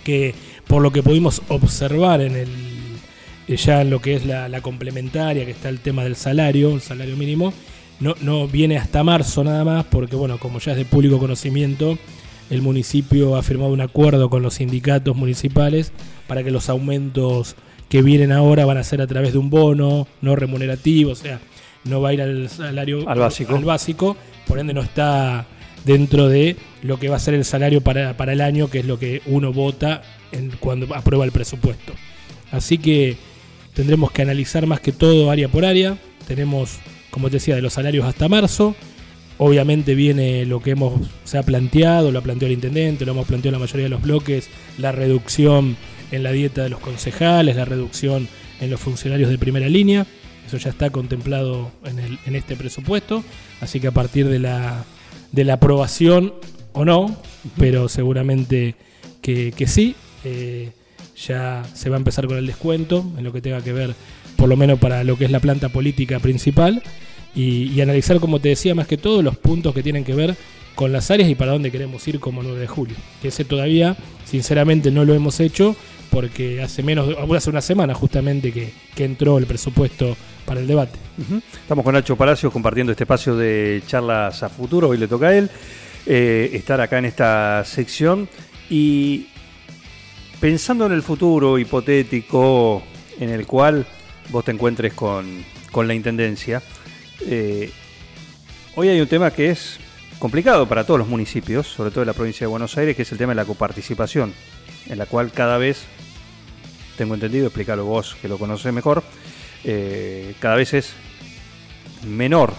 que 0.04 0.34
por 0.66 0.82
lo 0.82 0.92
que 0.92 1.02
pudimos 1.02 1.42
observar 1.48 2.20
en 2.20 2.36
el 2.36 2.48
ya 3.48 3.82
en 3.82 3.90
lo 3.90 4.00
que 4.00 4.14
es 4.14 4.24
la, 4.26 4.48
la 4.48 4.60
complementaria, 4.60 5.44
que 5.44 5.50
está 5.50 5.68
el 5.68 5.80
tema 5.80 6.04
del 6.04 6.16
salario, 6.16 6.74
el 6.74 6.80
salario 6.80 7.16
mínimo, 7.16 7.52
no, 8.00 8.14
no 8.20 8.48
viene 8.48 8.76
hasta 8.76 9.04
marzo 9.04 9.44
nada 9.44 9.64
más, 9.64 9.84
porque 9.84 10.16
bueno, 10.16 10.38
como 10.38 10.58
ya 10.58 10.72
es 10.72 10.78
de 10.78 10.84
público 10.84 11.18
conocimiento, 11.18 11.98
el 12.50 12.62
municipio 12.62 13.36
ha 13.36 13.42
firmado 13.42 13.72
un 13.72 13.80
acuerdo 13.80 14.28
con 14.28 14.42
los 14.42 14.54
sindicatos 14.54 15.16
municipales 15.16 15.92
para 16.26 16.42
que 16.42 16.50
los 16.50 16.68
aumentos 16.68 17.56
que 17.88 18.02
vienen 18.02 18.32
ahora 18.32 18.64
van 18.64 18.78
a 18.78 18.84
ser 18.84 19.00
a 19.00 19.06
través 19.06 19.32
de 19.32 19.38
un 19.38 19.50
bono 19.50 20.06
no 20.20 20.36
remunerativo, 20.36 21.12
o 21.12 21.14
sea, 21.14 21.40
no 21.84 22.00
va 22.00 22.10
a 22.10 22.14
ir 22.14 22.22
al 22.22 22.48
salario 22.48 23.08
Al 23.08 23.18
básico. 23.18 23.54
al 23.54 23.64
básico, 23.64 24.16
por 24.46 24.58
ende 24.58 24.74
no 24.74 24.80
está 24.80 25.46
dentro 25.84 26.28
de 26.28 26.56
lo 26.82 26.98
que 26.98 27.08
va 27.08 27.16
a 27.16 27.20
ser 27.20 27.34
el 27.34 27.44
salario 27.44 27.82
para, 27.82 28.16
para 28.16 28.32
el 28.32 28.40
año, 28.40 28.68
que 28.68 28.80
es 28.80 28.86
lo 28.86 28.98
que 28.98 29.22
uno 29.26 29.52
vota 29.52 30.02
en, 30.32 30.50
cuando 30.58 30.94
aprueba 30.94 31.24
el 31.24 31.32
presupuesto. 31.32 31.92
Así 32.50 32.78
que 32.78 33.16
tendremos 33.74 34.10
que 34.12 34.22
analizar 34.22 34.66
más 34.66 34.80
que 34.80 34.92
todo 34.92 35.30
área 35.30 35.48
por 35.48 35.64
área. 35.64 35.98
Tenemos, 36.26 36.78
como 37.10 37.28
te 37.28 37.34
decía, 37.36 37.54
de 37.56 37.62
los 37.62 37.74
salarios 37.74 38.06
hasta 38.06 38.28
marzo. 38.28 38.74
Obviamente 39.36 39.94
viene 39.94 40.46
lo 40.46 40.62
que 40.62 40.70
hemos 40.70 41.08
se 41.24 41.38
ha 41.38 41.42
planteado, 41.42 42.12
lo 42.12 42.20
ha 42.20 42.22
planteado 42.22 42.46
el 42.46 42.52
intendente, 42.54 43.04
lo 43.04 43.12
hemos 43.12 43.26
planteado 43.26 43.52
la 43.58 43.58
mayoría 43.64 43.84
de 43.84 43.90
los 43.90 44.02
bloques, 44.02 44.48
la 44.78 44.92
reducción 44.92 45.76
en 46.12 46.22
la 46.22 46.30
dieta 46.30 46.62
de 46.62 46.68
los 46.70 46.78
concejales, 46.78 47.56
la 47.56 47.64
reducción 47.64 48.28
en 48.60 48.70
los 48.70 48.78
funcionarios 48.80 49.30
de 49.30 49.38
primera 49.38 49.68
línea. 49.68 50.06
Eso 50.46 50.56
ya 50.58 50.70
está 50.70 50.90
contemplado 50.90 51.72
en, 51.84 51.98
el- 51.98 52.18
en 52.26 52.36
este 52.36 52.54
presupuesto. 52.54 53.24
Así 53.60 53.80
que 53.80 53.88
a 53.88 53.92
partir 53.92 54.28
de 54.28 54.38
la, 54.38 54.84
de 55.32 55.42
la 55.44 55.54
aprobación 55.54 56.34
o 56.72 56.84
no, 56.84 57.16
pero 57.58 57.88
seguramente 57.88 58.76
que, 59.20 59.52
que 59.56 59.66
sí, 59.66 59.96
eh, 60.24 60.70
ya 61.16 61.62
se 61.74 61.90
va 61.90 61.96
a 61.96 61.98
empezar 61.98 62.26
con 62.26 62.36
el 62.36 62.46
descuento 62.46 63.04
en 63.16 63.24
lo 63.24 63.32
que 63.32 63.40
tenga 63.40 63.62
que 63.62 63.72
ver, 63.72 63.94
por 64.36 64.48
lo 64.48 64.56
menos 64.56 64.78
para 64.78 65.04
lo 65.04 65.16
que 65.16 65.24
es 65.24 65.30
la 65.30 65.40
planta 65.40 65.68
política 65.68 66.18
principal, 66.20 66.82
y, 67.34 67.80
analizar, 67.80 68.20
como 68.20 68.38
te 68.38 68.50
decía, 68.50 68.76
más 68.76 68.86
que 68.86 68.96
todo 68.96 69.20
los 69.20 69.36
puntos 69.36 69.74
que 69.74 69.82
tienen 69.82 70.04
que 70.04 70.14
ver 70.14 70.36
con 70.76 70.92
las 70.92 71.10
áreas 71.10 71.28
y 71.28 71.34
para 71.34 71.52
dónde 71.52 71.72
queremos 71.72 72.06
ir 72.06 72.20
como 72.20 72.44
9 72.44 72.60
de 72.60 72.66
julio. 72.68 72.94
Que 73.20 73.28
ese 73.28 73.44
todavía, 73.44 73.96
sinceramente, 74.24 74.92
no 74.92 75.04
lo 75.04 75.14
hemos 75.14 75.40
hecho 75.40 75.74
porque 76.10 76.62
hace 76.62 76.84
menos, 76.84 77.08
hace 77.34 77.50
una 77.50 77.60
semana 77.60 77.92
justamente 77.92 78.52
que, 78.52 78.72
que 78.94 79.04
entró 79.04 79.38
el 79.38 79.46
presupuesto 79.46 80.16
para 80.44 80.60
el 80.60 80.68
debate. 80.68 80.96
Estamos 81.60 81.84
con 81.84 81.94
Nacho 81.94 82.16
Palacios 82.16 82.52
compartiendo 82.52 82.92
este 82.92 83.04
espacio 83.04 83.36
de 83.36 83.82
charlas 83.86 84.42
a 84.44 84.48
futuro. 84.48 84.90
Hoy 84.90 84.98
le 84.98 85.08
toca 85.08 85.28
a 85.28 85.36
él 85.36 85.50
eh, 86.06 86.50
estar 86.52 86.80
acá 86.80 86.98
en 86.98 87.06
esta 87.06 87.64
sección. 87.64 88.28
Y 88.70 89.26
pensando 90.40 90.86
en 90.86 90.92
el 90.92 91.02
futuro 91.02 91.58
hipotético 91.58 92.82
en 93.18 93.30
el 93.30 93.46
cual 93.46 93.86
vos 94.30 94.44
te 94.44 94.52
encuentres 94.52 94.92
con, 94.94 95.44
con 95.70 95.86
la 95.86 95.94
intendencia, 95.94 96.62
eh, 97.20 97.70
hoy 98.76 98.88
hay 98.88 99.00
un 99.00 99.06
tema 99.06 99.30
que 99.30 99.50
es 99.50 99.78
complicado 100.18 100.68
para 100.68 100.84
todos 100.84 100.98
los 100.98 101.08
municipios, 101.08 101.66
sobre 101.66 101.90
todo 101.90 102.00
de 102.00 102.06
la 102.06 102.12
provincia 102.12 102.46
de 102.46 102.50
Buenos 102.50 102.76
Aires, 102.78 102.96
que 102.96 103.02
es 103.02 103.12
el 103.12 103.18
tema 103.18 103.32
de 103.32 103.36
la 103.36 103.44
coparticipación, 103.44 104.32
en 104.86 104.98
la 104.98 105.06
cual 105.06 105.32
cada 105.32 105.58
vez, 105.58 105.84
tengo 106.96 107.14
entendido, 107.14 107.46
explícalo 107.46 107.84
vos 107.84 108.16
que 108.20 108.28
lo 108.28 108.38
conocés 108.38 108.72
mejor, 108.72 109.02
eh, 109.64 110.34
cada 110.40 110.56
vez 110.56 110.74
es 110.74 110.92
menor, 112.06 112.54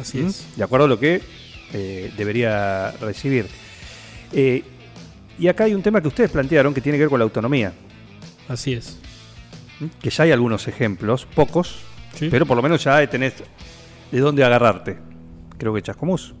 Así 0.00 0.20
es. 0.20 0.46
de 0.56 0.64
acuerdo 0.64 0.86
a 0.86 0.88
lo 0.88 0.98
que 0.98 1.20
eh, 1.72 2.12
debería 2.16 2.92
recibir. 3.00 3.46
Eh, 4.32 4.62
y 5.38 5.48
acá 5.48 5.64
hay 5.64 5.74
un 5.74 5.82
tema 5.82 6.00
que 6.00 6.08
ustedes 6.08 6.30
plantearon 6.30 6.72
que 6.74 6.80
tiene 6.80 6.98
que 6.98 7.02
ver 7.04 7.10
con 7.10 7.18
la 7.18 7.24
autonomía, 7.24 7.72
Así 8.48 8.72
es. 8.74 8.98
¿m? 9.80 9.90
que 10.00 10.10
ya 10.10 10.24
hay 10.24 10.32
algunos 10.32 10.66
ejemplos, 10.68 11.26
pocos, 11.34 11.76
Sí. 12.14 12.28
pero 12.30 12.44
por 12.46 12.56
lo 12.56 12.62
menos 12.62 12.82
ya 12.84 13.06
tenés 13.08 13.34
de 14.10 14.20
dónde 14.20 14.44
agarrarte. 14.44 14.98
Creo 15.56 15.72
que 15.72 15.80
Chascomús 15.82 16.34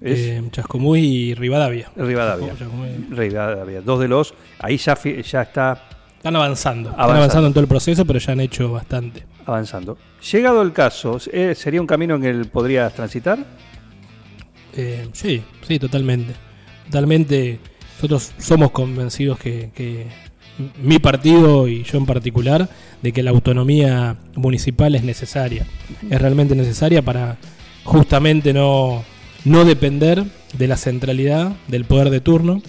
es 0.00 0.18
Eh, 0.20 0.42
Chascomús 0.50 0.98
y 0.98 1.34
Rivadavia. 1.34 1.90
Rivadavia. 1.96 2.54
Chascomús. 2.56 2.88
Rivadavia, 3.10 3.82
dos 3.82 4.00
de 4.00 4.08
los, 4.08 4.32
ahí 4.58 4.76
ya, 4.78 4.96
ya 5.22 5.42
está 5.42 5.84
Están 6.16 6.34
avanzando. 6.36 6.90
Están 6.90 6.94
Avanzando. 7.04 7.16
avanzando 7.22 7.46
en 7.48 7.52
todo 7.52 7.62
el 7.62 7.68
proceso, 7.68 8.04
pero 8.06 8.18
ya 8.18 8.32
han 8.32 8.40
hecho 8.40 8.72
bastante. 8.72 9.24
avanzando. 9.46 9.96
Llegado 10.32 10.62
el 10.62 10.72
caso, 10.72 11.18
eh, 11.32 11.54
¿sería 11.54 11.80
un 11.80 11.86
camino 11.86 12.14
en 12.16 12.24
el 12.24 12.46
podrías 12.46 12.92
transitar? 12.94 13.38
Eh, 14.74 15.08
sí, 15.12 15.42
sí, 15.66 15.78
totalmente. 15.78 16.34
Totalmente. 16.86 17.58
Nosotros 17.98 18.30
somos 18.38 18.70
convencidos 18.70 19.40
que, 19.40 20.06
mi 20.80 21.00
partido 21.00 21.66
y 21.66 21.82
yo 21.82 21.98
en 21.98 22.06
particular, 22.06 22.70
de 23.02 23.10
que 23.10 23.24
la 23.24 23.30
autonomía 23.30 24.16
municipal 24.36 24.94
es 24.94 25.02
necesaria. 25.02 25.66
Es 26.08 26.22
realmente 26.22 26.54
necesaria 26.54 27.02
para 27.02 27.38
justamente 27.82 28.52
no, 28.52 29.02
no 29.44 29.64
depender 29.64 30.24
de 30.56 30.68
la 30.68 30.76
centralidad 30.76 31.56
del 31.66 31.86
poder 31.86 32.10
de 32.10 32.20
turno. 32.20 32.62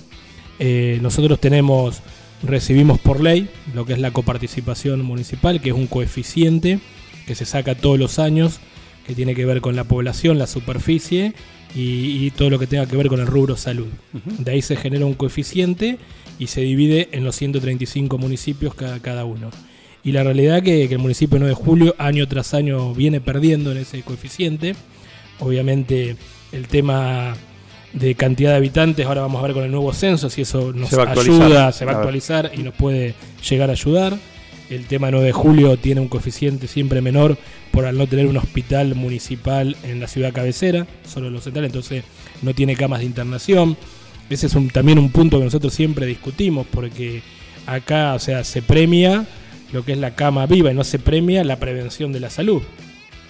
Eh, 0.58 0.98
nosotros 1.04 1.40
tenemos, 1.40 2.02
recibimos 2.42 2.98
por 2.98 3.22
ley 3.22 3.50
lo 3.76 3.86
que 3.86 3.94
es 3.94 4.00
la 4.00 4.10
coparticipación 4.10 5.04
municipal, 5.04 5.62
que 5.62 5.70
es 5.70 5.76
un 5.76 5.86
coeficiente 5.86 6.80
que 7.28 7.36
se 7.36 7.46
saca 7.46 7.76
todos 7.76 8.00
los 8.00 8.18
años, 8.18 8.60
que 9.06 9.14
tiene 9.14 9.36
que 9.36 9.46
ver 9.46 9.62
con 9.62 9.76
la 9.76 9.84
población, 9.84 10.40
la 10.40 10.48
superficie 10.48 11.36
y, 11.76 12.26
y 12.26 12.32
todo 12.32 12.50
lo 12.50 12.60
que 12.60 12.68
tenga 12.68 12.86
que 12.86 12.98
ver 12.98 13.08
con 13.08 13.20
el 13.20 13.28
rubro 13.28 13.56
salud. 13.58 13.88
De 14.40 14.52
ahí 14.52 14.62
se 14.62 14.76
genera 14.76 15.06
un 15.06 15.14
coeficiente 15.14 15.98
y 16.38 16.48
se 16.48 16.62
divide 16.62 17.10
en 17.12 17.24
los 17.24 17.36
135 17.36 18.18
municipios 18.18 18.74
cada, 18.74 19.00
cada 19.00 19.26
uno. 19.26 19.50
Y 20.04 20.14
la 20.14 20.24
realidad 20.24 20.64
que, 20.64 20.88
que 20.88 20.94
el 20.94 21.00
municipio 21.00 21.38
9 21.40 21.50
de 21.50 21.62
Julio 21.62 21.96
año 21.98 22.28
tras 22.28 22.54
año 22.54 22.94
viene 22.94 23.20
perdiendo 23.22 23.72
en 23.72 23.78
ese 23.80 24.02
coeficiente. 24.02 24.76
Obviamente 25.40 26.16
el 26.52 26.68
tema 26.68 27.36
de 27.94 28.16
cantidad 28.16 28.52
de 28.52 28.58
habitantes, 28.58 29.06
ahora 29.06 29.22
vamos 29.22 29.40
a 29.44 29.48
ver 29.48 29.54
con 29.54 29.64
el 29.64 29.72
nuevo 29.72 29.94
censo 29.94 30.30
si 30.30 30.42
eso 30.42 30.72
nos 30.74 30.90
Se 30.90 31.02
ayuda, 31.02 31.72
se 31.72 31.86
va 31.86 31.94
a 31.94 31.96
actualizar 31.96 32.52
y 32.56 32.60
nos 32.60 32.74
puede 32.76 33.16
llegar 33.48 33.70
a 33.70 33.74
ayudar. 33.74 34.18
El 34.70 34.86
tema 34.86 35.10
9 35.10 35.26
de 35.26 35.32
julio 35.32 35.78
tiene 35.78 36.00
un 36.00 36.08
coeficiente 36.08 36.68
siempre 36.68 37.02
menor 37.02 37.38
por 37.72 37.86
al 37.86 37.98
no 37.98 38.06
tener 38.06 38.28
un 38.28 38.38
hospital 38.38 38.94
municipal 38.94 39.76
en 39.84 40.00
la 40.00 40.08
ciudad 40.08 40.32
cabecera, 40.32 40.86
solo 41.08 41.32
lo 41.32 41.42
central, 41.42 41.66
entonces 41.66 42.04
no 42.44 42.54
tiene 42.54 42.76
camas 42.76 43.00
de 43.00 43.06
internación. 43.06 43.78
Ese 44.30 44.46
es 44.46 44.56
también 44.72 45.00
un 45.00 45.10
punto 45.12 45.40
que 45.40 45.46
nosotros 45.46 45.74
siempre 45.74 46.06
discutimos 46.06 46.68
porque 46.70 47.24
acá, 47.66 48.14
o 48.14 48.20
sea, 48.20 48.44
se 48.44 48.62
premia 48.62 49.26
lo 49.74 49.84
que 49.84 49.94
es 49.94 49.98
la 49.98 50.16
cama 50.16 50.46
viva 50.46 50.72
y 50.72 50.76
no 50.76 50.84
se 50.84 51.00
premia 51.00 51.44
la 51.44 51.58
prevención 51.58 52.12
de 52.12 52.20
la 52.20 52.30
salud. 52.30 52.62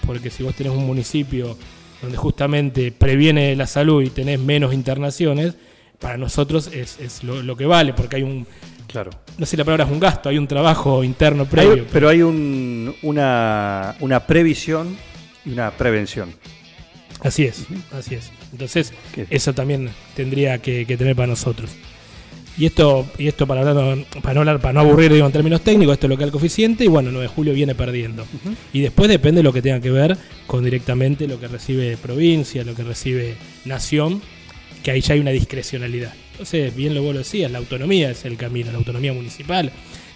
Porque 0.06 0.30
si 0.30 0.42
vos 0.42 0.54
tenés 0.54 0.72
un 0.74 0.86
municipio 0.86 1.56
donde 2.02 2.18
justamente 2.18 2.92
previene 2.92 3.56
la 3.56 3.66
salud 3.66 4.02
y 4.02 4.10
tenés 4.10 4.40
menos 4.40 4.74
internaciones, 4.74 5.54
para 5.98 6.16
nosotros 6.16 6.70
es, 6.72 7.22
lo 7.22 7.56
que 7.56 7.66
vale, 7.66 7.92
porque 7.92 8.16
hay 8.16 8.22
un, 8.22 8.46
Claro. 8.90 9.10
no 9.38 9.46
sé 9.46 9.50
si 9.52 9.56
la 9.56 9.64
palabra 9.64 9.84
es 9.84 9.90
un 9.90 10.00
gasto, 10.00 10.28
hay 10.28 10.36
un 10.38 10.48
trabajo 10.48 11.04
interno 11.04 11.42
Hay- 11.44 11.48
previo. 11.48 11.86
pero 11.92 12.08
hay 12.08 12.22
un- 12.22 12.94
una, 13.02 13.94
una 14.00 14.26
previsión 14.26 14.96
y 15.44 15.50
una 15.50 15.70
prevención. 15.70 16.34
Así 17.22 17.44
es, 17.44 17.66
así 17.92 18.14
es. 18.16 18.32
Entonces, 18.52 18.92
¿Qué? 19.14 19.26
eso 19.30 19.52
también 19.52 19.90
tendría 20.16 20.58
que, 20.58 20.86
que 20.86 20.96
tener 20.96 21.14
para 21.14 21.28
nosotros. 21.28 21.70
Y 22.58 22.66
esto, 22.66 23.06
y 23.16 23.28
esto 23.28 23.46
para, 23.46 23.60
hablar, 23.60 24.04
para 24.22 24.34
no 24.34 24.40
hablar, 24.40 24.60
para 24.60 24.72
no 24.74 24.80
aburrir 24.80 25.12
digo, 25.12 25.24
en 25.24 25.32
términos 25.32 25.60
técnicos, 25.62 25.94
esto 25.94 26.06
es 26.06 26.10
lo 26.10 26.16
que 26.16 26.24
es 26.24 26.28
el 26.28 26.32
coeficiente, 26.32 26.84
y 26.84 26.88
bueno, 26.88 27.10
9 27.10 27.22
de 27.28 27.32
julio 27.32 27.54
viene 27.54 27.74
perdiendo. 27.74 28.26
Y 28.72 28.80
después 28.80 29.08
depende 29.08 29.38
de 29.38 29.42
lo 29.44 29.52
que 29.52 29.62
tenga 29.62 29.80
que 29.80 29.90
ver 29.90 30.16
con 30.46 30.64
directamente 30.64 31.28
lo 31.28 31.38
que 31.38 31.46
recibe 31.48 31.96
provincia, 31.96 32.64
lo 32.64 32.74
que 32.74 32.82
recibe 32.82 33.36
nación, 33.64 34.20
que 34.82 34.90
ahí 34.90 35.00
ya 35.00 35.14
hay 35.14 35.20
una 35.20 35.30
discrecionalidad. 35.30 36.12
Entonces, 36.40 36.74
bien 36.74 36.94
lo 36.94 37.02
vos 37.02 37.12
lo 37.12 37.18
decías, 37.18 37.50
la 37.50 37.58
autonomía 37.58 38.10
es 38.10 38.24
el 38.24 38.38
camino, 38.38 38.72
la 38.72 38.78
autonomía 38.78 39.12
municipal 39.12 39.70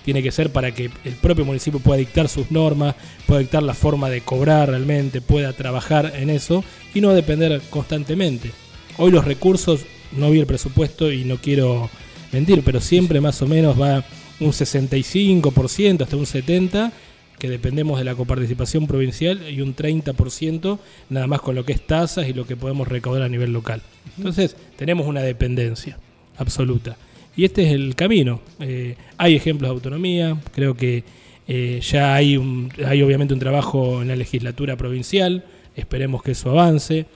tiene 0.07 0.23
que 0.23 0.33
ser 0.33 0.49
para 0.49 0.73
que 0.73 0.91
el 1.05 1.13
propio 1.21 1.45
municipio 1.45 1.81
pueda 1.81 1.99
dictar 1.99 2.31
sus 2.31 2.51
normas, 2.51 2.95
pueda 3.27 3.41
dictar 3.41 3.63
la 3.63 3.75
forma 3.75 4.09
de 4.09 4.23
cobrar 4.23 4.71
realmente, 4.71 5.21
pueda 5.21 5.53
trabajar 5.53 6.15
en 6.17 6.31
eso 6.31 6.65
y 6.95 7.03
no 7.03 7.13
depender 7.13 7.61
constantemente. 7.69 8.53
Hoy 8.97 9.11
los 9.11 9.27
recursos, 9.27 9.83
no 10.13 10.31
vi 10.31 10.41
el 10.41 10.47
presupuesto 10.47 11.13
y 11.13 11.25
no 11.25 11.37
quiero 11.37 11.91
mentir, 12.33 12.63
pero 12.65 12.81
siempre 12.81 13.21
más 13.21 13.43
o 13.43 13.47
menos 13.47 13.79
va 13.79 14.03
un 14.41 14.53
65% 14.53 16.05
hasta 16.05 16.17
un 16.17 16.25
70% 16.25 16.91
que 17.39 17.51
dependemos 17.51 17.99
de 17.99 18.05
la 18.05 18.15
coparticipación 18.15 18.87
provincial 18.87 19.47
y 19.51 19.61
un 19.61 19.77
30% 19.77 20.79
nada 21.11 21.27
más 21.27 21.43
con 21.43 21.55
lo 21.55 21.67
que 21.67 21.75
es 21.75 21.87
tasas 21.87 22.27
y 22.27 22.33
lo 22.33 22.47
que 22.47 22.57
podemos 22.57 22.89
recaudar 22.89 23.21
a 23.21 23.29
nivel 23.29 23.53
local. 23.53 23.83
Entonces 24.17 24.57
tenemos 24.79 25.07
una 25.07 25.21
dependencia 25.21 25.99
absoluta. 26.37 26.97
Y 27.37 27.45
este 27.45 27.67
es 27.67 27.73
el 27.73 27.95
camino. 27.95 28.41
Eh, 28.61 28.97
hay 29.19 29.35
ejemplos 29.35 29.69
de 29.71 29.75
autonomía, 29.75 30.37
creo 30.55 30.75
que 30.77 31.03
eh, 31.49 31.81
ya 31.83 32.15
hay, 32.15 32.37
un, 32.37 32.71
hay 32.87 33.03
obviamente 33.03 33.35
un 33.35 33.41
trabajo 33.41 34.03
en 34.03 34.09
la 34.09 34.17
legislatura 34.17 34.77
provincial, 34.77 35.45
esperemos 35.77 36.23
que 36.23 36.33
eso 36.33 36.51
avance. 36.51 37.07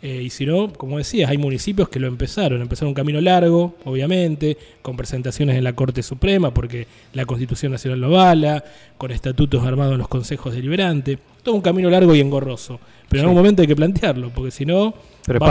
Eh, 0.00 0.22
y 0.22 0.30
si 0.30 0.46
no, 0.46 0.72
como 0.72 0.98
decías, 0.98 1.28
hay 1.28 1.38
municipios 1.38 1.88
que 1.88 1.98
lo 1.98 2.06
empezaron, 2.06 2.60
empezaron 2.62 2.90
un 2.90 2.94
camino 2.94 3.20
largo, 3.20 3.74
obviamente, 3.84 4.56
con 4.80 4.96
presentaciones 4.96 5.56
en 5.56 5.64
la 5.64 5.72
Corte 5.72 6.04
Suprema, 6.04 6.54
porque 6.54 6.86
la 7.14 7.26
Constitución 7.26 7.72
Nacional 7.72 8.00
lo 8.00 8.06
avala, 8.06 8.62
con 8.96 9.10
estatutos 9.10 9.64
armados 9.64 9.94
en 9.94 9.98
los 9.98 10.06
consejos 10.08 10.54
deliberantes, 10.54 11.18
todo 11.42 11.56
un 11.56 11.62
camino 11.62 11.90
largo 11.90 12.14
y 12.14 12.20
engorroso. 12.20 12.78
Pero 13.08 13.22
en 13.22 13.28
algún 13.28 13.38
momento 13.42 13.62
hay 13.62 13.68
que 13.68 13.74
plantearlo, 13.74 14.30
porque 14.30 14.52
si 14.52 14.64
no... 14.64 14.94
Pero 15.26 15.40
a- 15.44 15.48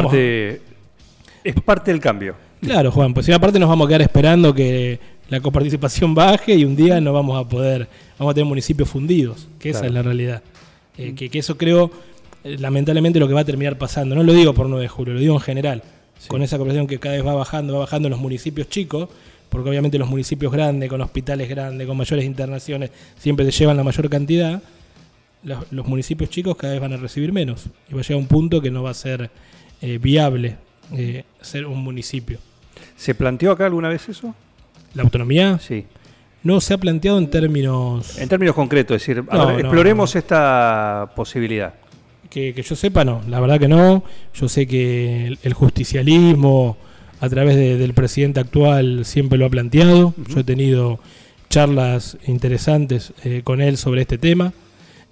es 1.44 1.56
parte 1.66 1.92
del 1.92 2.00
cambio. 2.00 2.36
Claro, 2.62 2.92
Juan, 2.92 3.14
pues 3.14 3.26
si 3.26 3.32
aparte 3.32 3.60
nos 3.60 3.70
vamos 3.70 3.86
a 3.86 3.88
quedar 3.90 4.02
esperando 4.02 4.54
que 4.54 5.00
la 5.30 5.40
coparticipación 5.42 6.16
baje 6.16 6.56
y 6.56 6.66
un 6.66 6.76
día 6.76 7.00
no 7.02 7.14
vamos 7.14 7.40
a 7.40 7.48
poder, 7.48 7.88
vamos 8.18 8.32
a 8.32 8.34
tener 8.34 8.48
municipios 8.48 8.90
fundidos, 8.90 9.48
que 9.60 9.70
esa 9.70 9.80
Claro. 9.82 9.90
es 9.90 9.94
la 9.96 10.02
realidad. 10.04 10.42
Eh, 10.98 11.14
que, 11.16 11.30
que 11.30 11.40
eso 11.40 11.58
creo, 11.58 11.92
eh, 12.44 12.58
lamentablemente, 12.60 13.20
lo 13.20 13.28
que 13.28 13.34
va 13.34 13.42
a 13.42 13.46
terminar 13.46 13.78
pasando. 13.78 14.16
No 14.16 14.24
lo 14.24 14.34
digo 14.34 14.54
por 14.54 14.68
9 14.68 14.82
de 14.84 14.90
julio, 14.90 15.14
lo 15.14 15.20
digo 15.20 15.34
en 15.36 15.40
general. 15.42 15.84
Con 16.28 16.42
esa 16.42 16.58
cooperación 16.58 16.88
que 16.88 16.98
cada 17.00 17.16
vez 17.16 17.26
va 17.26 17.36
bajando, 17.36 17.74
va 17.74 17.80
bajando 17.80 18.08
en 18.08 18.12
los 18.12 18.20
municipios 18.20 18.70
chicos, 18.70 19.08
porque 19.50 19.70
obviamente 19.70 20.00
los 20.00 20.10
municipios 20.10 20.52
grandes, 20.52 20.90
con 20.90 21.00
hospitales 21.02 21.48
grandes, 21.48 21.86
con 21.88 21.96
mayores 21.96 22.26
internaciones, 22.26 22.90
siempre 23.20 23.46
te 23.46 23.52
llevan 23.52 23.78
la 23.78 23.84
mayor 23.84 24.10
cantidad. 24.10 24.62
Los, 25.44 25.72
los 25.72 25.86
municipios 25.86 26.32
chicos 26.32 26.56
cada 26.58 26.74
vez 26.74 26.82
van 26.82 26.94
a 26.94 26.98
recibir 26.98 27.32
menos. 27.32 27.68
Y 27.90 27.94
va 27.94 28.00
a 28.00 28.04
llegar 28.04 28.18
un 28.18 28.28
punto 28.28 28.60
que 28.62 28.72
no 28.72 28.82
va 28.82 28.90
a 28.90 28.94
ser 28.96 29.30
eh, 29.82 30.00
viable 30.00 30.56
eh, 30.94 31.24
ser 31.42 31.66
un 31.66 31.80
municipio. 31.84 32.40
¿Se 32.96 33.16
planteó 33.16 33.52
acá 33.52 33.66
alguna 33.66 33.90
vez 33.90 34.08
eso? 34.10 34.34
La 34.94 35.04
autonomía 35.04 35.60
Sí. 35.60 35.86
no 36.44 36.62
se 36.62 36.74
ha 36.74 36.78
planteado 36.78 37.18
en 37.18 37.30
términos 37.30 38.18
En 38.18 38.30
términos 38.30 38.56
concretos, 38.56 38.96
es 39.02 39.08
decir, 39.08 39.24
a 39.30 39.36
No, 39.38 39.48
ver, 39.48 39.56
no, 39.56 39.60
exploremos 39.62 40.16
esta 40.16 41.12
posibilidad. 41.16 41.74
que, 42.30 42.54
que 42.54 42.62
yo 42.62 42.76
sepa, 42.76 43.06
no. 43.06 43.22
La 43.28 43.40
verdad 43.40 43.60
que 43.60 43.68
no. 43.68 44.04
Yo 44.34 44.50
sé 44.50 44.68
que 44.68 45.28
el, 45.28 45.40
el 45.44 45.54
justicialismo, 45.54 46.78
a 47.22 47.30
través 47.30 47.56
de- 47.56 47.78
del 47.78 47.94
presidente 47.94 48.40
actual, 48.40 49.06
siempre 49.06 49.38
lo 49.40 49.46
ha 49.46 49.50
planteado. 49.50 50.14
Yo 50.28 50.40
he 50.42 50.44
tenido 50.44 51.00
charlas 51.50 52.18
interesantes 52.28 53.14
eh, 53.24 53.42
con 53.44 53.62
él 53.62 53.78
sobre 53.78 54.02
este 54.02 54.18
tema. 54.18 54.52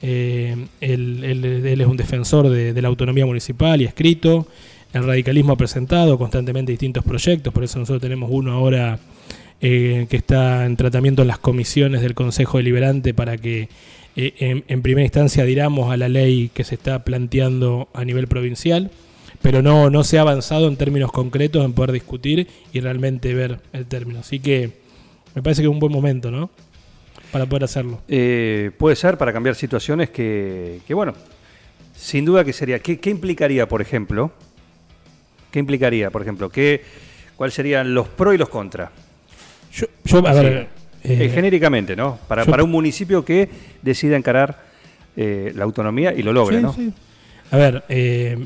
Eh, 0.02 0.68
él, 0.82 1.24
él- 1.24 1.46
él 1.66 1.82
es 1.82 1.88
un 1.88 1.96
defensor 1.98 2.50
de, 2.50 2.74
de 2.74 2.82
la 2.82 2.90
autonomía 2.90 3.26
municipal 3.26 3.82
y 3.82 3.86
ha 3.86 3.90
escrito. 3.90 4.48
El 4.96 5.04
radicalismo 5.04 5.52
ha 5.52 5.58
presentado 5.58 6.18
constantemente 6.18 6.72
distintos 6.72 7.04
proyectos, 7.04 7.54
por 7.54 7.66
eso 7.66 7.78
nosotros 7.80 8.02
tenemos 8.02 8.30
uno 8.32 8.54
ahora 8.54 8.98
eh, 9.60 10.08
que 10.10 10.16
está 10.16 10.66
en 10.66 10.78
tratamiento 10.78 11.22
en 11.22 11.28
las 11.28 11.38
comisiones 11.38 12.00
del 12.00 12.14
Consejo 12.14 12.60
Deliberante 12.60 13.14
para 13.14 13.38
que 13.38 13.68
eh, 14.16 14.64
en, 14.66 14.82
primera 14.82 15.04
instancia 15.04 15.44
diramos 15.44 15.92
a 15.92 15.98
la 15.98 16.08
ley 16.08 16.50
que 16.54 16.64
se 16.64 16.76
está 16.76 17.04
planteando 17.04 17.90
a 17.94 18.06
nivel 18.06 18.30
provincial, 18.30 18.90
pero 19.42 19.62
no, 19.62 19.90
no 19.90 20.06
se 20.06 20.18
ha 20.18 20.22
avanzado 20.22 20.70
en 20.70 20.78
términos 20.78 21.12
concretos 21.12 21.66
en 21.66 21.74
poder 21.74 21.92
discutir 21.92 22.48
y 22.72 22.80
realmente 22.80 23.34
ver 23.34 23.60
el 23.74 23.88
término. 23.88 24.22
Así 24.22 24.40
que 24.40 24.72
me 25.36 25.42
parece 25.42 25.62
que 25.62 25.68
es 25.68 25.74
un 25.74 25.80
buen 25.82 25.92
momento, 25.92 26.32
¿no? 26.32 26.50
Para 27.34 27.46
poder 27.48 27.66
hacerlo. 27.66 28.00
Eh, 28.08 28.72
puede 28.78 28.96
ser 28.96 29.18
para 29.18 29.34
cambiar 29.34 29.56
situaciones 29.56 30.10
que, 30.10 30.80
que, 30.88 30.94
bueno, 30.94 31.16
sin 31.94 32.24
duda 32.24 32.46
que 32.46 32.54
sería. 32.54 32.80
¿Qué, 32.80 32.98
qué 32.98 33.10
implicaría, 33.10 33.68
por 33.68 33.82
ejemplo? 33.82 34.32
¿Qué 35.56 35.60
implicaría, 35.60 36.10
por 36.12 36.22
ejemplo? 36.22 36.50
¿Qué, 36.50 36.82
¿Cuáles 37.38 37.54
serían 37.54 37.94
los 37.94 38.10
pros 38.10 38.36
y 38.36 38.38
los 38.38 38.50
contras? 38.50 38.90
Yo, 39.74 39.86
yo, 40.04 40.18
a 40.28 40.34
ver, 40.34 40.68
eh, 41.02 41.24
Eh, 41.24 41.32
genéricamente, 41.34 41.96
¿no? 41.96 42.20
Para, 42.28 42.44
yo- 42.44 42.52
para 42.52 42.62
un 42.62 42.72
municipio 42.72 43.24
que 43.24 43.48
decida 43.82 44.18
encarar 44.18 44.62
eh, 45.16 45.54
la 45.56 45.64
autonomía 45.64 46.14
y 46.14 46.24
lo 46.24 46.34
logre, 46.34 46.58
Sí, 46.58 46.62
¿no? 46.62 46.74
sí. 46.74 46.92
A 47.52 47.56
ver, 47.56 47.86
eh, 47.88 48.38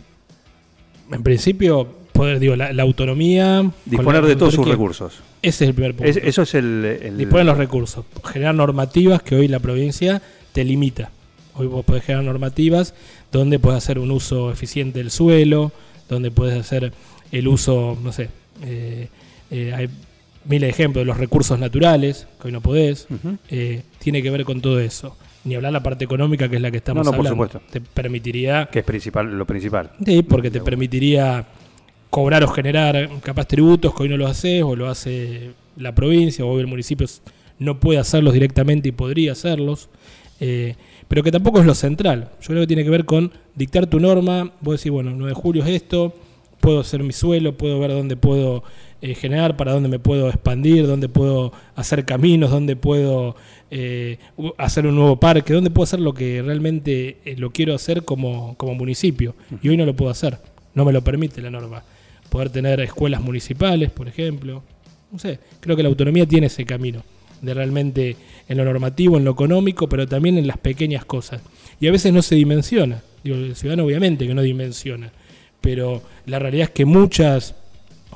en 1.12 1.24
principio, 1.24 1.92
poder, 2.14 2.38
digo, 2.38 2.56
la, 2.56 2.74
la 2.74 2.84
autonomía. 2.84 3.68
Disponer 3.86 4.22
la- 4.22 4.30
de 4.30 4.36
todos 4.36 4.54
sus 4.54 4.68
recursos. 4.68 5.20
Ese 5.42 5.64
es 5.64 5.70
el 5.70 5.74
primer 5.74 5.96
punto. 5.96 6.12
Es- 6.12 6.18
eso 6.18 6.44
es 6.44 6.54
el. 6.54 7.00
el- 7.02 7.18
Disponer 7.18 7.48
los 7.48 7.58
recursos. 7.58 8.06
Generar 8.24 8.54
normativas 8.54 9.24
que 9.24 9.34
hoy 9.34 9.48
la 9.48 9.58
provincia 9.58 10.22
te 10.52 10.64
limita. 10.64 11.10
Hoy 11.56 11.66
vos 11.66 11.84
podés 11.84 12.04
generar 12.04 12.24
normativas 12.24 12.94
donde 13.32 13.58
podés 13.58 13.80
hacer 13.80 13.98
un 13.98 14.12
uso 14.12 14.52
eficiente 14.52 15.00
del 15.00 15.10
suelo, 15.10 15.72
donde 16.10 16.32
podés 16.32 16.60
hacer 16.60 16.92
el 17.32 17.48
uso, 17.48 17.98
no 18.04 18.12
sé, 18.12 18.30
eh, 18.66 19.08
eh, 19.52 19.74
hay 19.74 19.90
miles 20.46 20.68
de 20.68 20.70
ejemplos 20.70 21.02
de 21.02 21.06
los 21.06 21.18
recursos 21.18 21.60
naturales, 21.60 22.28
que 22.42 22.48
hoy 22.48 22.52
no 22.52 22.62
podés. 22.62 23.08
Eh, 23.50 23.84
tiene 24.00 24.22
que 24.24 24.30
ver 24.32 24.44
con 24.46 24.62
todo 24.62 24.80
eso. 24.80 25.16
Ni 25.46 25.56
hablar 25.56 25.72
la 25.72 25.82
parte 25.84 26.04
económica, 26.04 26.50
que 26.50 26.58
es 26.58 26.62
la 26.62 26.70
que 26.72 26.78
estamos 26.78 27.06
No, 27.06 27.12
no, 27.12 27.18
por 27.18 27.28
hablando. 27.28 27.46
supuesto. 27.46 27.72
Te 27.72 27.80
permitiría 27.82 28.68
Que 28.72 28.80
es 28.80 28.86
principal, 28.86 29.38
lo 29.38 29.46
principal. 29.46 29.92
Sí, 30.06 30.22
porque 30.24 30.52
te 30.52 30.60
permitiría 30.62 31.46
cobrar 32.10 32.44
o 32.44 32.48
generar 32.48 33.08
capaz 33.22 33.46
tributos 33.46 33.94
que 33.96 34.04
hoy 34.04 34.10
no 34.10 34.18
lo 34.18 34.28
haces 34.28 34.64
o 34.64 34.76
lo 34.76 34.90
hace 34.90 35.52
la 35.78 35.94
provincia 35.96 36.44
o 36.44 36.50
hoy 36.50 36.62
el 36.62 36.68
municipio 36.68 37.06
no 37.60 37.80
puede 37.80 38.00
hacerlos 38.00 38.34
directamente 38.34 38.90
y 38.90 38.92
podría 38.92 39.32
hacerlos. 39.34 39.90
eh, 40.42 40.76
pero 41.10 41.24
que 41.24 41.32
tampoco 41.32 41.60
es 41.60 41.66
lo 41.66 41.76
central. 41.76 42.30
Yo 42.40 42.48
creo 42.50 42.62
que 42.62 42.68
tiene 42.68 42.84
que 42.86 42.90
ver 42.92 43.04
con 43.04 43.32
dictar 43.56 43.88
tu 43.88 44.00
norma, 44.00 44.54
vos 44.62 44.78
decís, 44.78 44.92
bueno, 44.92 45.12
9 45.14 45.30
de 45.30 45.34
julio 45.34 45.64
es 45.64 45.70
esto, 45.70 46.14
puedo 46.62 46.80
hacer 46.80 47.04
mi 47.04 47.12
suelo, 47.12 47.58
puedo 47.58 47.80
ver 47.80 47.92
dónde 47.92 48.16
puedo 48.16 48.64
eh, 49.02 49.16
generar, 49.16 49.58
para 49.58 49.74
dónde 49.74 49.90
me 49.90 49.98
puedo 49.98 50.30
expandir, 50.30 50.86
dónde 50.86 51.10
puedo 51.10 51.52
hacer 51.76 52.06
caminos, 52.06 52.52
dónde 52.52 52.76
puedo 52.76 53.36
eh, 53.72 54.20
hacer 54.60 54.86
un 54.86 54.96
nuevo 54.96 55.20
parque, 55.20 55.52
dónde 55.52 55.72
puedo 55.72 55.86
hacer 55.86 56.00
lo 56.00 56.14
que 56.14 56.44
realmente 56.44 57.18
eh, 57.26 57.36
lo 57.38 57.50
quiero 57.50 57.74
hacer 57.74 58.04
como, 58.04 58.56
como 58.58 58.76
municipio. 58.76 59.36
Y 59.64 59.70
hoy 59.70 59.78
no 59.78 59.88
lo 59.88 59.96
puedo 59.96 60.12
hacer, 60.12 60.38
no 60.76 60.86
me 60.86 60.94
lo 60.94 61.04
permite 61.04 61.42
la 61.42 61.50
norma. 61.50 61.84
Poder 62.30 62.52
tener 62.52 62.80
escuelas 62.82 63.22
municipales, 63.22 63.90
por 63.90 64.08
ejemplo. 64.08 64.62
No 65.12 65.18
sé, 65.18 65.40
creo 65.60 65.76
que 65.76 65.82
la 65.82 65.90
autonomía 65.90 66.28
tiene 66.28 66.46
ese 66.46 66.66
camino 66.66 67.02
de 67.42 67.54
realmente 67.54 68.16
en 68.48 68.58
lo 68.58 68.66
normativo, 68.66 69.18
en 69.18 69.26
lo 69.26 69.32
económico, 69.32 69.88
pero 69.88 70.08
también 70.08 70.38
en 70.38 70.48
las 70.48 70.58
pequeñas 70.58 71.06
cosas. 71.06 71.42
Y 71.80 71.88
a 71.88 71.92
veces 71.92 72.14
no 72.14 72.22
se 72.22 72.36
dimensiona. 72.36 73.02
Digo, 73.24 73.38
el 73.38 73.56
ciudadano 73.56 73.86
obviamente 73.86 74.28
que 74.28 74.34
no 74.34 74.42
dimensiona, 74.42 75.12
pero 75.62 76.02
la 76.26 76.40
realidad 76.40 76.70
es 76.70 76.74
que 76.74 76.86
muchas 76.86 77.56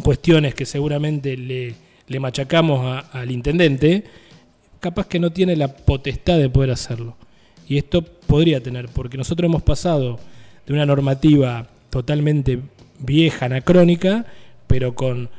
cuestiones 0.02 0.56
que 0.56 0.66
seguramente 0.66 1.38
le, 1.38 1.76
le 2.08 2.20
machacamos 2.20 3.04
al 3.12 3.32
intendente, 3.32 4.04
capaz 4.80 5.08
que 5.08 5.20
no 5.20 5.32
tiene 5.32 5.56
la 5.56 5.70
potestad 5.70 6.38
de 6.38 6.50
poder 6.50 6.72
hacerlo. 6.72 7.16
Y 7.68 7.78
esto 7.78 8.02
podría 8.02 8.62
tener, 8.62 8.90
porque 8.90 9.18
nosotros 9.18 9.48
hemos 9.48 9.64
pasado 9.64 10.20
de 10.66 10.74
una 10.74 10.86
normativa 10.86 11.68
totalmente 11.90 12.60
vieja, 13.00 13.46
anacrónica, 13.46 14.26
pero 14.68 14.96
con 14.96 15.30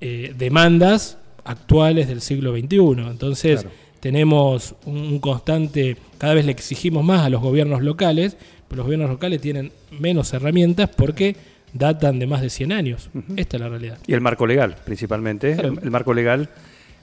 eh, 0.00 0.34
demandas 0.36 1.18
actuales 1.44 2.08
del 2.08 2.20
siglo 2.20 2.52
XXI. 2.56 2.76
Entonces 3.10 3.60
Claro. 3.62 3.76
tenemos 4.00 4.74
un, 4.86 5.18
constante, 5.20 5.96
cada 6.18 6.34
vez 6.34 6.44
le 6.44 6.52
exigimos 6.52 7.04
más 7.04 7.22
a 7.22 7.30
los 7.30 7.40
gobiernos 7.42 7.82
locales, 7.82 8.36
pero 8.68 8.78
los 8.78 8.86
gobiernos 8.86 9.10
locales 9.10 9.40
tienen 9.40 9.72
menos 9.98 10.32
herramientas 10.32 10.90
porque 10.96 11.36
datan 11.72 12.18
de 12.18 12.26
más 12.26 12.40
de 12.40 12.50
100 12.50 12.72
años. 12.72 13.10
Esta 13.36 13.56
es 13.56 13.60
la 13.60 13.68
realidad. 13.68 13.98
Y 14.06 14.12
el 14.14 14.20
marco 14.20 14.46
legal, 14.46 14.76
principalmente. 14.84 15.54
Claro. 15.54 15.72
El, 15.72 15.78
el 15.84 15.90
marco 15.90 16.14
legal 16.14 16.48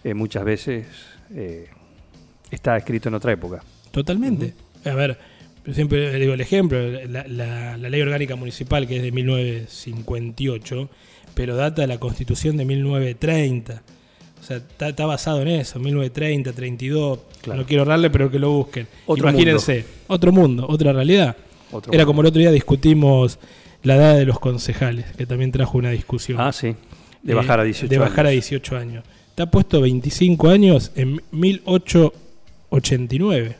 eh, 0.04 0.13
muchas 0.13 0.43
veces 0.45 0.86
eh, 1.36 1.67
está 2.49 2.77
escrito 2.77 3.10
en 3.10 3.15
otra 3.15 3.32
época. 3.34 3.63
Totalmente. 3.91 4.54
A 4.86 4.93
ver, 4.95 5.17
yo 5.65 5.73
siempre 5.73 6.17
digo 6.19 6.34
el 6.34 6.41
ejemplo, 6.41 6.80
la, 7.08 7.27
la- 7.27 7.77
la 7.77 7.89
ley 7.89 8.01
orgánica 8.01 8.36
municipal 8.36 8.88
que 8.88 8.97
es 8.97 9.04
de 9.04 9.12
1958, 9.12 10.89
pero 11.36 11.56
data 11.56 11.82
de 11.82 11.88
la 11.88 11.99
constitución 11.99 12.58
de 12.58 12.65
1930. 12.65 13.84
O 14.41 14.43
sea, 14.43 14.58
está, 14.58 14.89
está 14.89 15.06
basado 15.06 15.41
en 15.43 15.47
eso, 15.49 15.80
1930, 15.80 16.51
32. 16.51 17.19
Claro. 17.41 17.62
No 17.62 17.65
quiero 17.67 17.84
ahorrarle, 17.84 18.10
pero 18.10 18.30
que 18.30 18.39
lo 18.39 18.51
busquen. 18.51 18.88
Otro 19.06 19.30
Imagínense, 19.30 19.86
otro 20.08 20.32
mundo, 20.32 20.65
otra 20.67 20.91
realidad. 20.93 21.36
Otro 21.71 21.93
Era 21.93 22.01
mundo. 22.04 22.08
como 22.08 22.21
el 22.21 22.27
otro 22.27 22.39
día 22.39 22.51
discutimos 22.51 23.39
la 23.84 23.95
edad 23.95 24.15
de 24.17 24.25
los 24.25 24.39
concejales, 24.39 25.06
que 25.15 25.25
también 25.25 25.51
trajo 25.51 25.77
una 25.77 25.91
discusión. 25.91 26.39
Ah, 26.41 26.51
sí. 26.51 26.75
De 27.23 27.34
Eh, 27.34 27.36
bajar 27.36 27.60
a 27.60 27.63
18 27.63 27.88
De 27.88 27.97
bajar 27.99 28.25
a 28.25 28.30
años. 28.30 28.43
18 28.49 28.77
años. 28.77 29.04
Está 29.30 29.49
puesto 29.49 29.80
25 29.80 30.49
años 30.49 30.91
en 30.95 31.21
1889. 31.32 33.56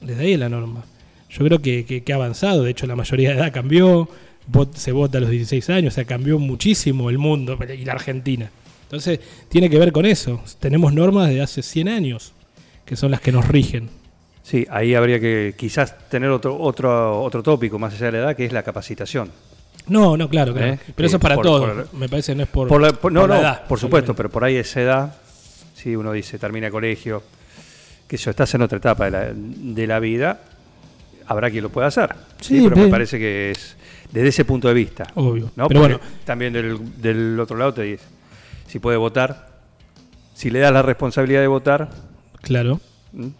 Desde 0.00 0.22
ahí 0.22 0.32
es 0.32 0.38
la 0.38 0.48
norma. 0.48 0.84
Yo 1.30 1.44
creo 1.44 1.60
que, 1.60 1.84
que- 1.84 2.02
que 2.02 2.12
ha 2.12 2.16
avanzado. 2.16 2.62
De 2.64 2.70
hecho, 2.70 2.86
la 2.86 2.96
mayoría 2.96 3.30
de 3.30 3.36
edad 3.36 3.52
cambió. 3.52 4.08
Vot- 4.50 4.74
se 4.74 4.92
vota 4.92 5.18
a 5.18 5.20
los 5.22 5.30
16 5.30 5.70
años. 5.70 5.94
O 5.94 5.96
sea, 5.96 6.04
cambió 6.04 6.38
muchísimo 6.38 7.08
el 7.10 7.18
mundo 7.18 7.58
y 7.78 7.84
la 7.84 7.92
Argentina. 7.92 8.50
Entonces, 8.84 9.18
tiene 9.48 9.68
que 9.68 9.78
ver 9.78 9.92
con 9.92 10.06
eso. 10.06 10.40
Tenemos 10.60 10.92
normas 10.92 11.28
de 11.28 11.42
hace 11.42 11.62
100 11.62 11.88
años, 11.88 12.32
que 12.84 12.96
son 12.96 13.10
las 13.10 13.20
que 13.20 13.32
nos 13.32 13.46
rigen. 13.48 13.90
Sí, 14.42 14.66
ahí 14.70 14.94
habría 14.94 15.18
que 15.18 15.54
quizás 15.56 16.08
tener 16.08 16.30
otro, 16.30 16.56
otro, 16.60 17.22
otro 17.22 17.42
tópico 17.42 17.78
más 17.78 17.94
allá 17.94 18.06
de 18.06 18.12
la 18.12 18.18
edad, 18.18 18.36
que 18.36 18.44
es 18.44 18.52
la 18.52 18.62
capacitación. 18.62 19.30
No, 19.86 20.16
no, 20.16 20.28
claro, 20.28 20.52
claro. 20.54 20.74
Eh, 20.74 20.78
Pero 20.94 21.06
eso 21.06 21.16
es 21.16 21.22
para 21.22 21.34
por- 21.34 21.44
todos. 21.44 21.86
por- 21.88 21.94
Me 21.98 22.08
parece 22.08 22.32
que 22.32 22.36
no 22.36 22.42
es 22.44 22.48
por, 22.48 22.68
Por 22.68 22.80
la- 22.80 22.94
no, 23.10 23.24
edad, 23.34 23.66
por 23.66 23.78
supuesto, 23.78 24.14
pero 24.14 24.30
por 24.30 24.44
ahí 24.44 24.56
esa 24.56 24.80
edad, 24.80 25.14
si 25.74 25.94
uno 25.96 26.12
dice 26.12 26.38
termina 26.38 26.70
colegio, 26.70 27.22
que 28.06 28.16
eso 28.16 28.30
estás 28.30 28.54
en 28.54 28.62
otra 28.62 28.78
etapa 28.78 29.06
de 29.06 29.10
la, 29.10 29.32
de 29.34 29.86
la 29.86 29.98
vida, 29.98 30.40
habrá 31.26 31.50
quien 31.50 31.62
lo 31.64 31.70
pueda 31.70 31.86
hacer. 31.88 32.14
Sí, 32.40 32.60
pero 32.68 32.76
me 32.76 32.88
parece 32.88 33.18
que 33.18 33.50
es 33.50 33.76
desde 34.12 34.28
ese 34.28 34.44
punto 34.44 34.68
de 34.68 34.74
vista. 34.74 35.06
Obvio. 35.14 35.50
¿no? 35.56 35.68
Pero 35.68 35.80
Porque 35.80 35.94
bueno. 35.96 36.00
también 36.24 36.52
del, 36.52 36.78
del 37.00 37.40
otro 37.40 37.56
lado 37.56 37.74
te 37.74 37.82
dice, 37.82 38.04
si 38.74 38.80
puede 38.80 38.96
votar, 38.96 39.46
si 40.34 40.50
le 40.50 40.58
das 40.58 40.72
la 40.72 40.82
responsabilidad 40.82 41.40
de 41.40 41.46
votar, 41.46 41.90
Claro. 42.42 42.80
¿m? 43.16 43.30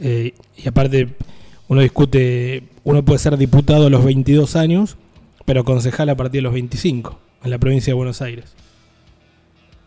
Eh, 0.00 0.32
y 0.56 0.66
aparte, 0.66 1.06
uno 1.68 1.82
discute, 1.82 2.62
uno 2.84 3.04
puede 3.04 3.18
ser 3.18 3.36
diputado 3.36 3.88
a 3.88 3.90
los 3.90 4.02
22 4.02 4.56
años, 4.56 4.96
pero 5.44 5.64
concejal 5.64 6.08
a 6.08 6.14
partir 6.16 6.38
de 6.38 6.42
los 6.44 6.54
25 6.54 7.20
en 7.44 7.50
la 7.50 7.58
provincia 7.58 7.90
de 7.90 7.94
Buenos 7.94 8.22
Aires. 8.22 8.54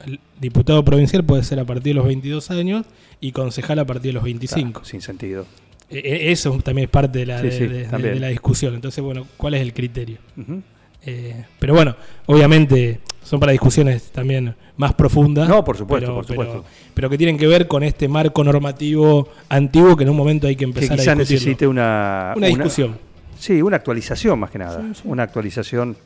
El 0.06 0.20
diputado 0.40 0.86
provincial 0.86 1.24
puede 1.24 1.42
ser 1.42 1.60
a 1.60 1.66
partir 1.66 1.86
de 1.86 1.94
los 1.96 2.06
22 2.06 2.52
años 2.52 2.86
y 3.20 3.32
concejal 3.32 3.80
a 3.80 3.86
partir 3.86 4.10
de 4.10 4.14
los 4.14 4.24
25. 4.24 4.74
Claro, 4.74 4.86
sin 4.86 5.02
sentido. 5.02 5.48
Eh, 5.90 6.02
eh, 6.06 6.32
eso 6.32 6.52
también 6.64 6.86
es 6.86 6.92
parte 6.92 7.18
de 7.18 7.26
la, 7.26 7.40
Sí, 7.40 7.46
de, 7.48 7.52
sí, 7.52 7.66
de- 7.66 7.78
de- 7.80 7.86
también. 7.86 8.14
de 8.14 8.20
la 8.20 8.28
discusión. 8.28 8.76
Entonces, 8.76 9.04
bueno, 9.04 9.26
¿cuál 9.38 9.56
es 9.56 9.62
el 9.62 9.74
criterio? 9.74 10.20
Ujú. 10.38 10.62
Eh, 11.06 11.46
pero 11.60 11.74
bueno, 11.74 11.96
obviamente 12.28 13.00
son 13.24 13.40
para 13.40 13.52
discusiones 13.52 14.12
también 14.12 14.56
más 14.78 14.94
profundas. 14.94 15.48
No, 15.48 15.64
por 15.64 15.78
supuesto, 15.78 16.08
pero, 16.08 16.16
por 16.16 16.26
supuesto. 16.26 16.54
Pero, 16.64 16.92
pero 16.94 17.10
que 17.10 17.18
tienen 17.18 17.38
que 17.38 17.48
ver 17.48 17.68
con 17.68 17.84
este 17.84 18.08
marco 18.08 18.44
normativo 18.44 19.30
antiguo 19.50 19.96
que 19.96 20.04
en 20.04 20.10
un 20.10 20.18
momento 20.18 20.48
hay 20.48 20.56
que 20.56 20.60
Que 20.60 20.66
empezar 20.66 20.94
a 20.94 20.96
quizás 20.96 21.18
discutirlo. 21.18 21.40
necesite 21.40 21.68
una, 21.68 22.34
Una 22.36 22.48
discusión. 22.48 22.98
Sí, 23.40 23.62
una 23.62 23.78
actualización 23.78 24.40
más 24.40 24.52
que 24.52 24.60
nada. 24.60 24.82
Sí, 24.82 24.88
sí. 24.96 25.02
Una 25.06 25.24
actualización 25.24 25.98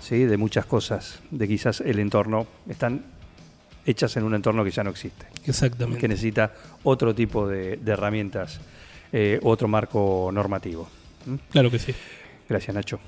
sí, 0.00 0.24
de 0.24 0.36
muchas 0.36 0.64
cosas, 0.66 1.20
de 1.30 1.46
quizás 1.48 1.80
el 1.82 1.98
entorno. 1.98 2.46
Están 2.68 3.02
hechas 3.84 4.16
en 4.16 4.24
un 4.24 4.34
entorno 4.34 4.64
que 4.64 4.70
ya 4.70 4.82
no 4.82 4.90
existe, 4.90 5.26
Exactamente. 5.46 6.00
que 6.00 6.08
necesita 6.08 6.52
otro 6.82 7.14
tipo 7.14 7.46
de, 7.46 7.76
de 7.76 7.92
herramientas, 7.92 8.60
eh, 9.12 9.38
otro 9.42 9.68
marco 9.68 10.30
normativo. 10.32 10.88
¿Mm? 11.26 11.34
Claro 11.52 11.70
que 11.70 11.78
sí. 11.78 11.94
Gracias, 12.48 12.74
Nacho. 12.74 12.98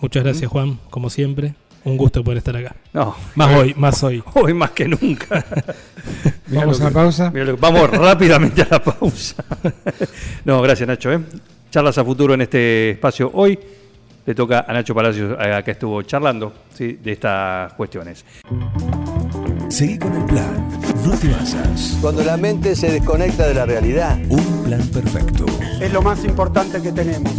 Muchas 0.00 0.24
gracias, 0.24 0.50
Juan, 0.50 0.78
como 0.90 1.10
siempre. 1.10 1.54
Un 1.84 1.96
gusto 1.96 2.24
poder 2.24 2.38
estar 2.38 2.56
acá. 2.56 2.74
No, 2.92 3.14
Más 3.36 3.56
hoy, 3.56 3.72
más 3.76 4.02
hoy. 4.02 4.20
hoy 4.34 4.52
más 4.52 4.72
que 4.72 4.88
nunca. 4.88 5.44
Vamos 6.48 6.80
a 6.80 6.84
la 6.84 6.90
pausa. 6.90 7.30
lo 7.32 7.56
vamos 7.56 7.90
rápidamente 7.92 8.62
a 8.62 8.68
la 8.72 8.82
pausa. 8.82 9.44
no, 10.44 10.60
gracias, 10.62 10.88
Nacho. 10.88 11.12
¿eh? 11.12 11.20
Charlas 11.70 11.96
a 11.98 12.04
futuro 12.04 12.34
en 12.34 12.40
este 12.42 12.90
espacio 12.90 13.30
hoy. 13.34 13.58
Le 14.24 14.34
toca 14.34 14.64
a 14.66 14.72
Nacho 14.72 14.92
Palacios, 14.96 15.36
eh, 15.40 15.62
que 15.64 15.70
estuvo 15.70 16.02
charlando 16.02 16.52
¿sí? 16.74 16.98
de 17.00 17.12
estas 17.12 17.72
cuestiones. 17.74 18.24
Seguí 19.68 19.96
con 19.98 20.12
el 20.16 20.24
plan. 20.24 20.68
No 21.04 21.16
te 21.16 21.28
basas. 21.28 21.98
Cuando 22.00 22.24
la 22.24 22.36
mente 22.36 22.74
se 22.74 22.90
desconecta 22.90 23.46
de 23.46 23.54
la 23.54 23.64
realidad. 23.64 24.18
Un 24.28 24.64
plan 24.64 24.82
perfecto. 24.88 25.46
es 25.80 25.92
lo 25.92 26.02
más 26.02 26.24
importante 26.24 26.82
que 26.82 26.90
tenemos. 26.90 27.32